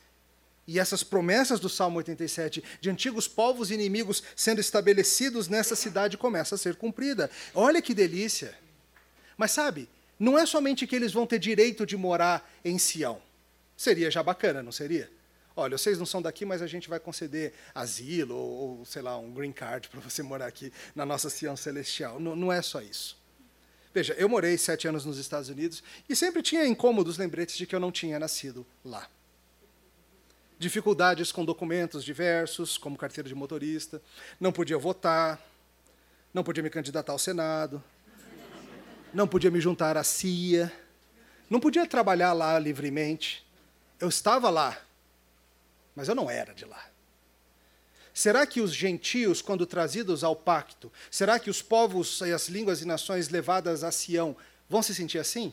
E 0.67 0.81
essas 0.81 1.05
promessas 1.05 1.61
do 1.61 1.69
Salmo 1.69 1.99
87 1.99 2.63
de 2.81 2.91
antigos 2.91 3.29
povos 3.29 3.71
inimigos 3.71 4.23
sendo 4.35 4.61
estabelecidos 4.61 5.47
nessa 5.47 5.77
cidade 5.77 6.19
começa 6.19 6.57
a 6.57 6.59
ser 6.59 6.75
cumprida. 6.75 7.31
Olha 7.55 7.81
que 7.81 7.95
delícia. 7.95 8.53
Mas 9.37 9.53
sabe, 9.53 9.89
não 10.19 10.37
é 10.37 10.45
somente 10.45 10.87
que 10.87 10.97
eles 10.97 11.13
vão 11.13 11.27
ter 11.27 11.39
direito 11.39 11.87
de 11.87 11.97
morar 11.97 12.51
em 12.65 12.79
Sião. 12.79 13.23
Seria 13.77 14.11
já 14.11 14.23
bacana, 14.23 14.63
não 14.63 14.73
seria? 14.73 15.09
Olha, 15.55 15.79
vocês 15.79 15.99
não 15.99 16.05
são 16.05 16.21
daqui, 16.21 16.45
mas 16.45 16.61
a 16.61 16.67
gente 16.67 16.89
vai 16.89 16.99
conceder 16.99 17.55
asilo 17.75 18.35
ou, 18.35 18.79
ou 18.79 18.85
sei 18.85 19.03
lá, 19.03 19.17
um 19.17 19.33
green 19.33 19.53
card 19.53 19.89
para 19.89 20.01
você 20.01 20.23
morar 20.23 20.47
aqui 20.47 20.73
na 20.95 21.07
nossa 21.07 21.31
Sião 21.31 21.57
celestial. 21.57 22.19
Não, 22.19 22.35
não 22.35 22.53
é 22.53 22.61
só 22.61 22.81
isso. 22.81 23.17
Veja, 23.95 24.15
eu 24.15 24.29
morei 24.29 24.59
sete 24.59 24.89
anos 24.89 25.05
nos 25.05 25.17
Estados 25.17 25.49
Unidos 25.49 25.83
e 26.09 26.17
sempre 26.17 26.43
tinha 26.43 26.67
incômodos 26.67 27.17
lembretes 27.19 27.57
de 27.57 27.67
que 27.67 27.75
eu 27.75 27.81
não 27.81 27.93
tinha 27.93 28.19
nascido 28.19 28.67
lá 28.85 29.09
dificuldades 30.59 31.31
com 31.33 31.45
documentos 31.45 32.05
diversos, 32.05 32.79
como 32.79 32.97
carteira 32.97 33.29
de 33.29 33.35
motorista, 33.35 34.01
não 34.41 34.53
podia 34.53 34.79
votar, 34.79 35.41
não 36.33 36.43
podia 36.43 36.63
me 36.63 36.71
candidatar 36.71 37.13
ao 37.13 37.19
Senado, 37.19 37.83
não 39.13 39.27
podia 39.27 39.51
me 39.51 39.61
juntar 39.61 39.97
à 39.97 40.05
CIA, 40.05 40.73
não 41.49 41.61
podia 41.61 41.87
trabalhar 41.87 42.33
lá 42.33 42.59
livremente. 42.59 43.47
Eu 44.01 44.09
estava 44.09 44.51
lá, 44.51 44.79
mas 45.95 46.09
eu 46.09 46.15
não 46.15 46.31
era 46.31 46.55
de 46.55 46.65
lá. 46.65 46.91
Será 48.13 48.47
que 48.47 48.63
os 48.63 48.75
gentios, 48.75 49.43
quando 49.43 49.67
trazidos 49.67 50.25
ao 50.25 50.35
pacto, 50.35 50.91
será 51.11 51.39
que 51.39 51.51
os 51.51 51.61
povos 51.61 52.23
e 52.23 52.33
as 52.33 52.49
línguas 52.49 52.81
e 52.81 52.87
nações 52.87 53.29
levadas 53.29 53.85
a 53.85 53.93
Sião 53.93 54.35
vão 54.71 54.83
se 54.83 54.95
sentir 54.95 55.19
assim? 55.19 55.53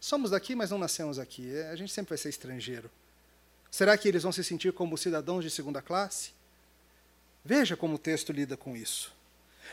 Somos 0.00 0.32
daqui, 0.32 0.56
mas 0.56 0.70
não 0.70 0.78
nascemos 0.78 1.16
aqui. 1.16 1.56
A 1.70 1.76
gente 1.76 1.92
sempre 1.92 2.10
vai 2.10 2.18
ser 2.18 2.28
estrangeiro. 2.28 2.90
Será 3.72 3.96
que 3.96 4.06
eles 4.06 4.22
vão 4.22 4.30
se 4.30 4.44
sentir 4.44 4.70
como 4.74 4.98
cidadãos 4.98 5.42
de 5.42 5.50
segunda 5.50 5.80
classe? 5.80 6.32
Veja 7.42 7.74
como 7.74 7.94
o 7.94 7.98
texto 7.98 8.30
lida 8.30 8.54
com 8.54 8.76
isso. 8.76 9.10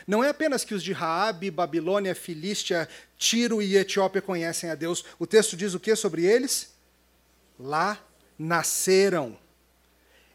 Não 0.06 0.24
é 0.24 0.30
apenas 0.30 0.64
que 0.64 0.74
os 0.74 0.82
de 0.82 0.90
Raabe, 0.90 1.50
Babilônia, 1.50 2.14
Filístia, 2.14 2.88
Tiro 3.18 3.60
e 3.60 3.76
Etiópia 3.76 4.22
conhecem 4.22 4.70
a 4.70 4.74
Deus. 4.74 5.04
O 5.18 5.26
texto 5.26 5.54
diz 5.54 5.74
o 5.74 5.78
que 5.78 5.94
sobre 5.94 6.24
eles? 6.24 6.72
Lá 7.58 8.02
nasceram. 8.38 9.38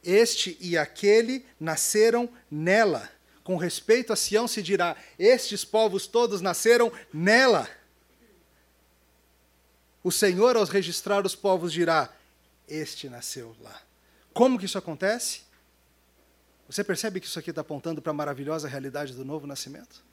Este 0.03 0.55
e 0.61 0.77
aquele 0.77 1.43
nasceram 1.59 2.29
nela. 2.51 3.09
Com 3.43 3.57
respeito 3.57 4.13
a 4.13 4.15
Sião 4.15 4.47
se 4.47 4.61
dirá: 4.61 4.95
estes 5.17 5.65
povos 5.65 6.05
todos 6.05 6.39
nasceram 6.39 6.91
nela. 7.11 7.67
O 10.03 10.11
Senhor, 10.11 10.55
aos 10.55 10.69
registrar 10.69 11.25
os 11.25 11.33
povos, 11.35 11.73
dirá: 11.73 12.14
Este 12.67 13.09
nasceu 13.09 13.55
lá. 13.61 13.81
Como 14.33 14.59
que 14.59 14.65
isso 14.65 14.77
acontece? 14.77 15.43
Você 16.67 16.83
percebe 16.83 17.19
que 17.19 17.27
isso 17.27 17.37
aqui 17.37 17.51
está 17.51 17.61
apontando 17.61 18.01
para 18.01 18.11
a 18.11 18.13
maravilhosa 18.13 18.67
realidade 18.67 19.13
do 19.13 19.23
novo 19.23 19.45
nascimento? 19.45 20.03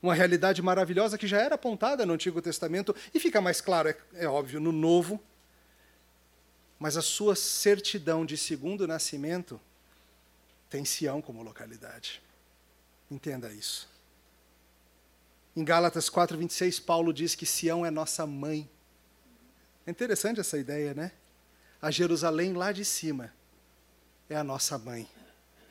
Uma 0.00 0.14
realidade 0.14 0.62
maravilhosa 0.62 1.18
que 1.18 1.26
já 1.26 1.38
era 1.38 1.56
apontada 1.56 2.06
no 2.06 2.12
Antigo 2.12 2.40
Testamento 2.40 2.94
e 3.12 3.18
fica 3.18 3.40
mais 3.40 3.60
claro, 3.60 3.88
é, 3.88 3.96
é 4.14 4.28
óbvio, 4.28 4.60
no 4.60 4.70
Novo. 4.70 5.20
Mas 6.78 6.96
a 6.96 7.02
sua 7.02 7.34
certidão 7.34 8.24
de 8.24 8.36
segundo 8.36 8.86
nascimento 8.86 9.60
tem 10.68 10.84
Sião 10.84 11.22
como 11.22 11.42
localidade. 11.42 12.22
Entenda 13.10 13.52
isso. 13.52 13.88
Em 15.56 15.64
Gálatas 15.64 16.10
4:26, 16.10 16.80
Paulo 16.84 17.12
diz 17.12 17.34
que 17.34 17.46
Sião 17.46 17.84
é 17.84 17.90
nossa 17.90 18.26
mãe. 18.26 18.68
É 19.86 19.90
interessante 19.90 20.40
essa 20.40 20.58
ideia, 20.58 20.92
né? 20.92 21.12
A 21.80 21.90
Jerusalém 21.90 22.52
lá 22.52 22.72
de 22.72 22.84
cima 22.84 23.32
é 24.28 24.36
a 24.36 24.42
nossa 24.42 24.76
mãe. 24.76 25.08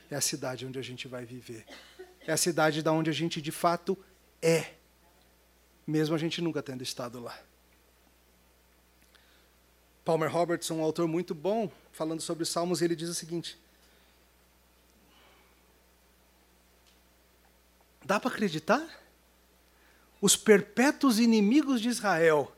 É 0.09 0.15
a 0.15 0.21
cidade 0.21 0.65
onde 0.65 0.79
a 0.79 0.81
gente 0.81 1.07
vai 1.07 1.25
viver. 1.25 1.65
É 2.25 2.31
a 2.31 2.37
cidade 2.37 2.81
da 2.81 2.91
onde 2.91 3.09
a 3.09 3.13
gente 3.13 3.41
de 3.41 3.51
fato 3.51 3.97
é, 4.41 4.73
mesmo 5.85 6.15
a 6.15 6.17
gente 6.17 6.41
nunca 6.41 6.63
tendo 6.63 6.81
estado 6.81 7.19
lá. 7.19 7.37
Palmer 10.03 10.31
Robertson, 10.31 10.75
um 10.75 10.83
autor 10.83 11.07
muito 11.07 11.33
bom, 11.33 11.71
falando 11.91 12.21
sobre 12.21 12.43
os 12.43 12.49
Salmos, 12.49 12.81
ele 12.81 12.95
diz 12.95 13.09
o 13.09 13.13
seguinte: 13.13 13.59
Dá 18.03 18.19
para 18.19 18.29
acreditar? 18.29 18.87
Os 20.21 20.35
perpétuos 20.35 21.19
inimigos 21.19 21.81
de 21.81 21.89
Israel, 21.89 22.54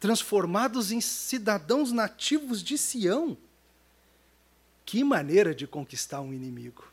transformados 0.00 0.92
em 0.92 1.00
cidadãos 1.00 1.92
nativos 1.92 2.62
de 2.62 2.78
Sião, 2.78 3.36
que 4.84 5.02
maneira 5.02 5.54
de 5.54 5.66
conquistar 5.66 6.20
um 6.20 6.32
inimigo. 6.32 6.90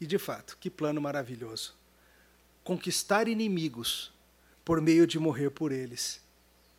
E 0.00 0.06
de 0.06 0.18
fato, 0.18 0.56
que 0.58 0.70
plano 0.70 1.00
maravilhoso. 1.00 1.74
Conquistar 2.64 3.28
inimigos 3.28 4.12
por 4.64 4.80
meio 4.80 5.06
de 5.06 5.18
morrer 5.18 5.50
por 5.50 5.72
eles 5.72 6.20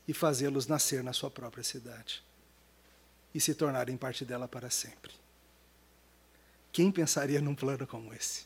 e 0.08 0.14
fazê-los 0.14 0.66
nascer 0.66 1.04
na 1.04 1.14
sua 1.14 1.30
própria 1.30 1.64
cidade 1.64 2.24
e 3.34 3.40
se 3.40 3.54
tornarem 3.54 3.98
parte 3.98 4.26
dela 4.26 4.48
para 4.48 4.70
sempre. 4.70 5.12
Quem 6.72 6.92
pensaria 6.92 7.42
num 7.42 7.56
plano 7.56 7.86
como 7.86 8.14
esse? 8.14 8.46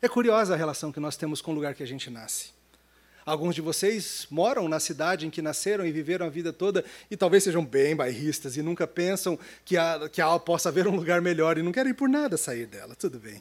É 0.00 0.08
curiosa 0.08 0.54
a 0.54 0.56
relação 0.56 0.90
que 0.90 1.00
nós 1.00 1.16
temos 1.16 1.40
com 1.40 1.52
o 1.52 1.54
lugar 1.54 1.74
que 1.74 1.82
a 1.82 1.86
gente 1.86 2.10
nasce. 2.10 2.52
Alguns 3.24 3.54
de 3.54 3.60
vocês 3.60 4.26
moram 4.30 4.68
na 4.68 4.80
cidade 4.80 5.26
em 5.26 5.30
que 5.30 5.40
nasceram 5.40 5.86
e 5.86 5.92
viveram 5.92 6.26
a 6.26 6.28
vida 6.28 6.52
toda 6.52 6.84
e 7.10 7.16
talvez 7.16 7.44
sejam 7.44 7.64
bem 7.64 7.94
bairristas 7.94 8.56
e 8.56 8.62
nunca 8.62 8.86
pensam 8.86 9.38
que, 9.64 9.76
que 10.10 10.20
possa 10.44 10.68
haver 10.68 10.88
um 10.88 10.96
lugar 10.96 11.20
melhor 11.20 11.56
e 11.56 11.62
não 11.62 11.72
querem 11.72 11.94
por 11.94 12.08
nada 12.08 12.36
sair 12.36 12.66
dela. 12.66 12.96
Tudo 12.96 13.18
bem. 13.18 13.40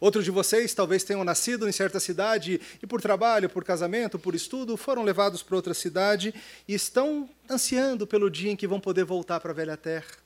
Outros 0.00 0.24
de 0.24 0.30
vocês 0.30 0.74
talvez 0.74 1.04
tenham 1.04 1.24
nascido 1.24 1.68
em 1.68 1.72
certa 1.72 2.00
cidade 2.00 2.60
e, 2.82 2.86
por 2.86 3.00
trabalho, 3.00 3.48
por 3.48 3.64
casamento, 3.64 4.18
por 4.18 4.34
estudo, 4.34 4.76
foram 4.76 5.02
levados 5.02 5.42
para 5.42 5.56
outra 5.56 5.74
cidade 5.74 6.34
e 6.66 6.74
estão 6.74 7.28
ansiando 7.48 8.06
pelo 8.06 8.30
dia 8.30 8.50
em 8.50 8.56
que 8.56 8.66
vão 8.66 8.80
poder 8.80 9.04
voltar 9.04 9.40
para 9.40 9.52
a 9.52 9.54
velha 9.54 9.76
terra. 9.76 10.23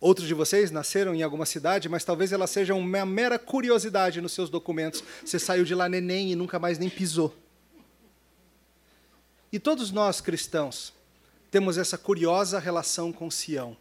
Outros 0.00 0.28
de 0.28 0.34
vocês 0.34 0.70
nasceram 0.70 1.14
em 1.14 1.22
alguma 1.22 1.46
cidade, 1.46 1.88
mas 1.88 2.04
talvez 2.04 2.30
ela 2.30 2.46
seja 2.46 2.74
uma 2.74 3.06
mera 3.06 3.38
curiosidade 3.38 4.20
nos 4.20 4.32
seus 4.32 4.50
documentos. 4.50 5.02
Você 5.24 5.38
saiu 5.38 5.64
de 5.64 5.74
lá 5.74 5.88
neném 5.88 6.32
e 6.32 6.36
nunca 6.36 6.58
mais 6.58 6.78
nem 6.78 6.90
pisou. 6.90 7.34
E 9.50 9.58
todos 9.58 9.90
nós 9.90 10.20
cristãos 10.20 10.92
temos 11.50 11.78
essa 11.78 11.96
curiosa 11.96 12.58
relação 12.58 13.12
com 13.12 13.30
Sião. 13.30 13.76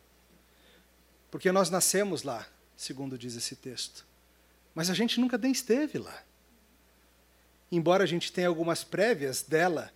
Porque 1.30 1.52
nós 1.52 1.70
nascemos 1.70 2.24
lá, 2.24 2.48
segundo 2.78 3.18
diz 3.18 3.36
esse 3.36 3.58
texto. 3.58 4.06
Mas 4.74 4.90
a 4.90 4.94
gente 4.94 5.20
nunca 5.20 5.38
nem 5.38 5.52
esteve 5.52 5.98
lá. 5.98 6.24
Embora 7.70 8.06
a 8.06 8.08
gente 8.08 8.32
tenha 8.32 8.48
algumas 8.48 8.86
prévias 8.86 9.42
dela, 9.42 9.92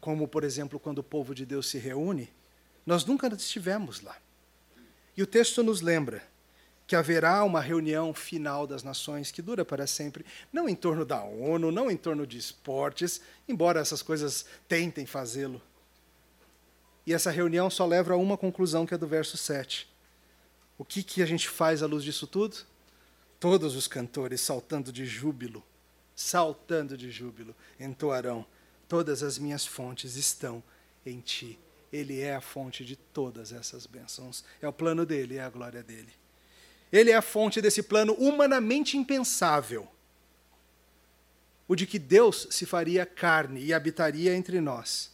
como 0.00 0.26
por 0.26 0.44
exemplo 0.44 0.80
quando 0.80 1.00
o 1.00 1.04
povo 1.04 1.34
de 1.34 1.44
Deus 1.44 1.68
se 1.68 1.76
reúne, 1.76 2.32
nós 2.86 3.04
nunca 3.04 3.26
estivemos 3.28 4.00
lá. 4.00 4.16
E 5.16 5.22
o 5.22 5.26
texto 5.26 5.62
nos 5.62 5.80
lembra 5.80 6.22
que 6.86 6.94
haverá 6.94 7.42
uma 7.42 7.60
reunião 7.60 8.14
final 8.14 8.66
das 8.66 8.82
nações 8.82 9.32
que 9.32 9.42
dura 9.42 9.64
para 9.64 9.86
sempre, 9.86 10.24
não 10.52 10.68
em 10.68 10.74
torno 10.74 11.04
da 11.04 11.22
ONU, 11.22 11.72
não 11.72 11.90
em 11.90 11.96
torno 11.96 12.26
de 12.26 12.38
esportes, 12.38 13.20
embora 13.48 13.80
essas 13.80 14.02
coisas 14.02 14.46
tentem 14.68 15.04
fazê-lo. 15.04 15.60
E 17.04 17.12
essa 17.12 17.30
reunião 17.30 17.68
só 17.70 17.86
leva 17.86 18.14
a 18.14 18.16
uma 18.16 18.36
conclusão, 18.36 18.86
que 18.86 18.94
é 18.94 18.98
do 18.98 19.06
verso 19.06 19.36
7. 19.36 19.88
O 20.78 20.84
que, 20.84 21.02
que 21.02 21.22
a 21.22 21.26
gente 21.26 21.48
faz 21.48 21.82
à 21.82 21.86
luz 21.86 22.04
disso 22.04 22.26
tudo? 22.26 22.58
Todos 23.40 23.74
os 23.74 23.88
cantores 23.88 24.40
saltando 24.40 24.92
de 24.92 25.06
júbilo, 25.06 25.64
saltando 26.14 26.96
de 26.96 27.10
júbilo, 27.10 27.54
entoarão: 27.78 28.46
Todas 28.88 29.22
as 29.22 29.38
minhas 29.38 29.64
fontes 29.66 30.16
estão 30.16 30.62
em 31.04 31.20
ti. 31.20 31.58
Ele 31.92 32.20
é 32.20 32.34
a 32.34 32.40
fonte 32.40 32.84
de 32.84 32.96
todas 32.96 33.52
essas 33.52 33.86
bênçãos. 33.86 34.44
É 34.60 34.68
o 34.68 34.72
plano 34.72 35.06
dele, 35.06 35.36
é 35.36 35.42
a 35.42 35.50
glória 35.50 35.82
dele. 35.82 36.12
Ele 36.92 37.10
é 37.10 37.14
a 37.14 37.22
fonte 37.22 37.60
desse 37.60 37.82
plano 37.82 38.14
humanamente 38.14 38.96
impensável. 38.96 39.88
O 41.68 41.74
de 41.74 41.86
que 41.86 41.98
Deus 41.98 42.46
se 42.50 42.64
faria 42.64 43.04
carne 43.04 43.64
e 43.64 43.74
habitaria 43.74 44.34
entre 44.34 44.60
nós. 44.60 45.10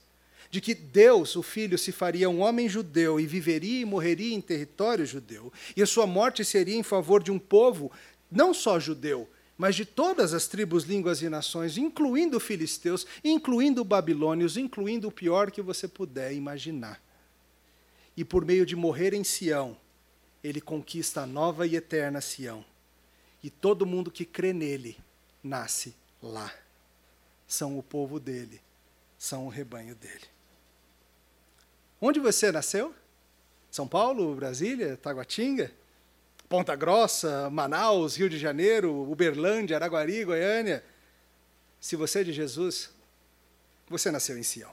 De 0.51 0.61
que 0.61 0.75
Deus, 0.75 1.35
o 1.35 1.43
Filho, 1.43 1.79
se 1.79 1.93
faria 1.93 2.29
um 2.29 2.41
homem 2.41 2.69
judeu 2.69 3.19
e 3.19 3.27
viveria 3.27 3.81
e 3.81 3.85
morreria 3.87 4.35
em 4.35 4.41
território 4.41 5.07
judeu. 5.07 5.51
E 5.75 5.83
a 5.83 5.87
sua 5.87 6.07
morte 6.07 6.45
seria 6.45 6.77
em 6.77 6.83
favor 6.83 7.23
de 7.23 7.33
um 7.33 7.39
povo, 7.39 7.91
não 8.31 8.53
só 8.53 8.79
judeu, 8.79 9.29
mas 9.63 9.77
de 9.77 9.85
todas 9.85 10.35
as 10.35 10.49
tribos, 10.49 10.83
línguas 10.83 11.23
e 11.23 11.29
nações, 11.29 11.79
incluindo 11.79 12.41
filisteus, 12.41 13.07
incluindo 13.23 13.85
babilônios, 13.85 14.57
incluindo 14.57 15.07
o 15.07 15.13
pior 15.13 15.53
que 15.53 15.63
você 15.63 15.87
puder 15.87 16.33
imaginar. 16.33 17.01
E 18.17 18.25
por 18.25 18.45
meio 18.45 18.67
de 18.67 18.75
morrer 18.75 19.15
em 19.15 19.23
Sião, 19.23 19.77
ele 20.43 20.61
conquista 20.61 21.21
a 21.21 21.27
nova 21.27 21.65
e 21.65 21.77
eterna 21.77 22.21
Sião. 22.21 22.65
E 23.41 23.51
todo 23.51 23.87
mundo 23.87 24.11
que 24.11 24.25
crê 24.25 24.53
nele 24.53 24.99
nasce 25.41 25.95
lá. 26.21 26.53
São 27.47 27.79
o 27.79 27.85
povo 27.85 28.19
dele, 28.19 28.61
são 29.17 29.47
o 29.47 29.49
rebanho 29.49 29.95
dele. 29.95 30.27
Onde 32.01 32.19
você 32.19 32.51
nasceu? 32.51 32.93
São 33.71 33.87
Paulo, 33.87 34.35
Brasília, 34.35 34.97
Taguatinga? 34.97 35.71
Ponta 36.53 36.77
Grossa, 36.77 37.49
Manaus, 37.49 38.15
Rio 38.15 38.29
de 38.29 38.37
Janeiro, 38.37 39.11
Uberlândia, 39.11 39.75
Araguari, 39.75 40.23
Goiânia. 40.23 40.85
Se 41.81 41.97
você 41.97 42.21
é 42.21 42.25
de 42.25 42.31
Jesus, 42.31 42.91
você 43.89 44.11
nasceu 44.11 44.37
em 44.37 44.43
Sião. 44.43 44.71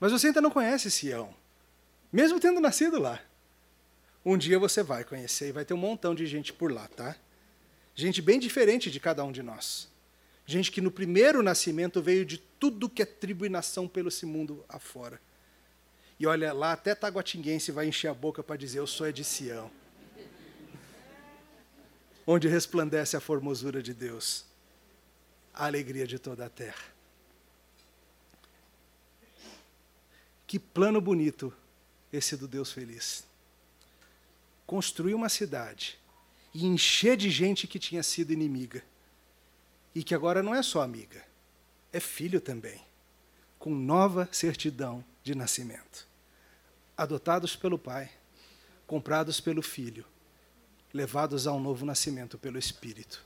Mas 0.00 0.12
você 0.12 0.28
ainda 0.28 0.40
não 0.40 0.50
conhece 0.50 0.90
Sião, 0.90 1.34
mesmo 2.10 2.40
tendo 2.40 2.58
nascido 2.58 2.98
lá. 2.98 3.20
Um 4.24 4.38
dia 4.38 4.58
você 4.58 4.82
vai 4.82 5.04
conhecer 5.04 5.50
e 5.50 5.52
vai 5.52 5.62
ter 5.62 5.74
um 5.74 5.76
montão 5.76 6.14
de 6.14 6.24
gente 6.24 6.54
por 6.54 6.72
lá, 6.72 6.88
tá? 6.88 7.14
Gente 7.94 8.22
bem 8.22 8.40
diferente 8.40 8.90
de 8.90 8.98
cada 8.98 9.22
um 9.24 9.32
de 9.32 9.42
nós. 9.42 9.90
Gente 10.46 10.72
que 10.72 10.80
no 10.80 10.90
primeiro 10.90 11.42
nascimento 11.42 12.00
veio 12.00 12.24
de 12.24 12.38
tudo 12.38 12.88
que 12.88 13.02
é 13.02 13.04
tribo 13.04 13.44
e 13.44 13.50
nação 13.50 13.86
pelo 13.86 14.08
esse 14.08 14.24
mundo 14.24 14.64
afora. 14.70 15.20
E 16.18 16.26
olha 16.26 16.54
lá, 16.54 16.72
até 16.72 16.94
Taguatinguense 16.94 17.70
vai 17.70 17.88
encher 17.88 18.08
a 18.08 18.14
boca 18.14 18.42
para 18.42 18.56
dizer: 18.56 18.78
Eu 18.78 18.86
sou 18.86 19.06
é 19.06 19.12
de 19.12 19.22
Sião 19.22 19.70
onde 22.26 22.48
resplandece 22.48 23.16
a 23.16 23.20
formosura 23.20 23.82
de 23.82 23.94
Deus, 23.94 24.44
a 25.54 25.66
alegria 25.66 26.06
de 26.06 26.18
toda 26.18 26.44
a 26.46 26.50
terra. 26.50 26.84
Que 30.46 30.58
plano 30.58 31.00
bonito 31.00 31.52
esse 32.12 32.36
do 32.36 32.48
Deus 32.48 32.72
feliz. 32.72 33.24
Construir 34.66 35.14
uma 35.14 35.28
cidade 35.28 35.98
e 36.52 36.66
encher 36.66 37.16
de 37.16 37.30
gente 37.30 37.66
que 37.66 37.78
tinha 37.78 38.02
sido 38.02 38.32
inimiga 38.32 38.82
e 39.94 40.02
que 40.02 40.14
agora 40.14 40.42
não 40.42 40.54
é 40.54 40.62
só 40.62 40.82
amiga, 40.82 41.24
é 41.92 42.00
filho 42.00 42.40
também, 42.40 42.84
com 43.58 43.70
nova 43.70 44.28
certidão 44.32 45.04
de 45.22 45.34
nascimento. 45.34 46.06
Adotados 46.96 47.56
pelo 47.56 47.78
Pai, 47.78 48.10
comprados 48.86 49.40
pelo 49.40 49.62
Filho, 49.62 50.04
levados 50.96 51.46
a 51.46 51.52
um 51.52 51.60
novo 51.60 51.84
nascimento 51.84 52.38
pelo 52.38 52.58
Espírito. 52.58 53.24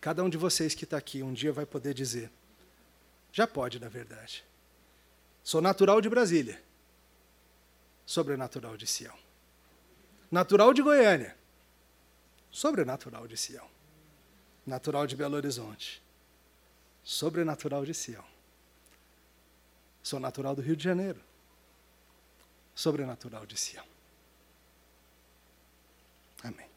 Cada 0.00 0.22
um 0.22 0.28
de 0.28 0.36
vocês 0.36 0.74
que 0.74 0.84
está 0.84 0.96
aqui 0.96 1.22
um 1.22 1.32
dia 1.32 1.52
vai 1.52 1.66
poder 1.66 1.94
dizer, 1.94 2.30
já 3.32 3.46
pode, 3.46 3.80
na 3.80 3.88
verdade. 3.88 4.44
Sou 5.42 5.60
natural 5.60 6.00
de 6.00 6.08
Brasília, 6.08 6.62
sobrenatural 8.04 8.76
de 8.76 8.86
Sião. 8.86 9.16
Natural 10.30 10.72
de 10.72 10.82
Goiânia, 10.82 11.36
sobrenatural 12.50 13.26
de 13.26 13.36
Sião. 13.36 13.68
Natural 14.66 15.06
de 15.06 15.14
Belo 15.16 15.36
Horizonte, 15.36 16.02
sobrenatural 17.02 17.84
de 17.84 17.94
Sião. 17.94 18.24
Sou 20.02 20.18
natural 20.18 20.54
do 20.56 20.62
Rio 20.62 20.76
de 20.76 20.82
Janeiro, 20.82 21.20
sobrenatural 22.74 23.46
de 23.46 23.56
Sião. 23.56 23.84
Amém. 26.42 26.68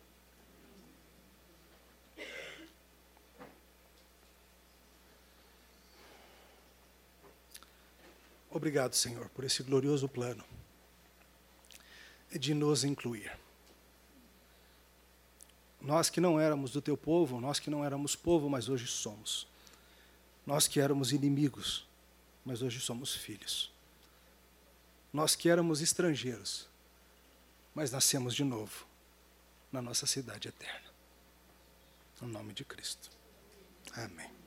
Obrigado, 8.52 8.96
Senhor, 8.96 9.30
por 9.30 9.44
esse 9.44 9.62
glorioso 9.62 10.08
plano 10.10 10.44
de 12.32 12.54
nos 12.54 12.84
incluir. 12.84 13.38
Nós 15.82 16.10
que 16.10 16.20
não 16.20 16.40
éramos 16.40 16.72
do 16.72 16.82
teu 16.82 16.98
povo, 16.98 17.40
nós 17.40 17.60
que 17.60 17.70
não 17.70 17.86
éramos 17.86 18.16
povo, 18.16 18.50
mas 18.50 18.68
hoje 18.68 18.88
somos. 18.88 19.48
Nós 20.46 20.68
que 20.68 20.80
éramos 20.80 21.12
inimigos, 21.12 21.88
mas 22.44 22.62
hoje 22.62 22.80
somos 22.80 23.16
filhos. 23.16 23.72
Nós 25.14 25.36
que 25.36 25.50
éramos 25.50 25.82
estrangeiros, 25.82 26.68
mas 27.74 27.92
nascemos 27.92 28.36
de 28.36 28.44
novo 28.44 28.86
na 29.72 29.82
nossa 29.82 30.06
cidade 30.06 30.48
eterna. 30.48 30.90
No 32.22 32.28
nome 32.28 32.54
de 32.54 32.66
Cristo. 32.66 33.10
Amém. 33.94 34.39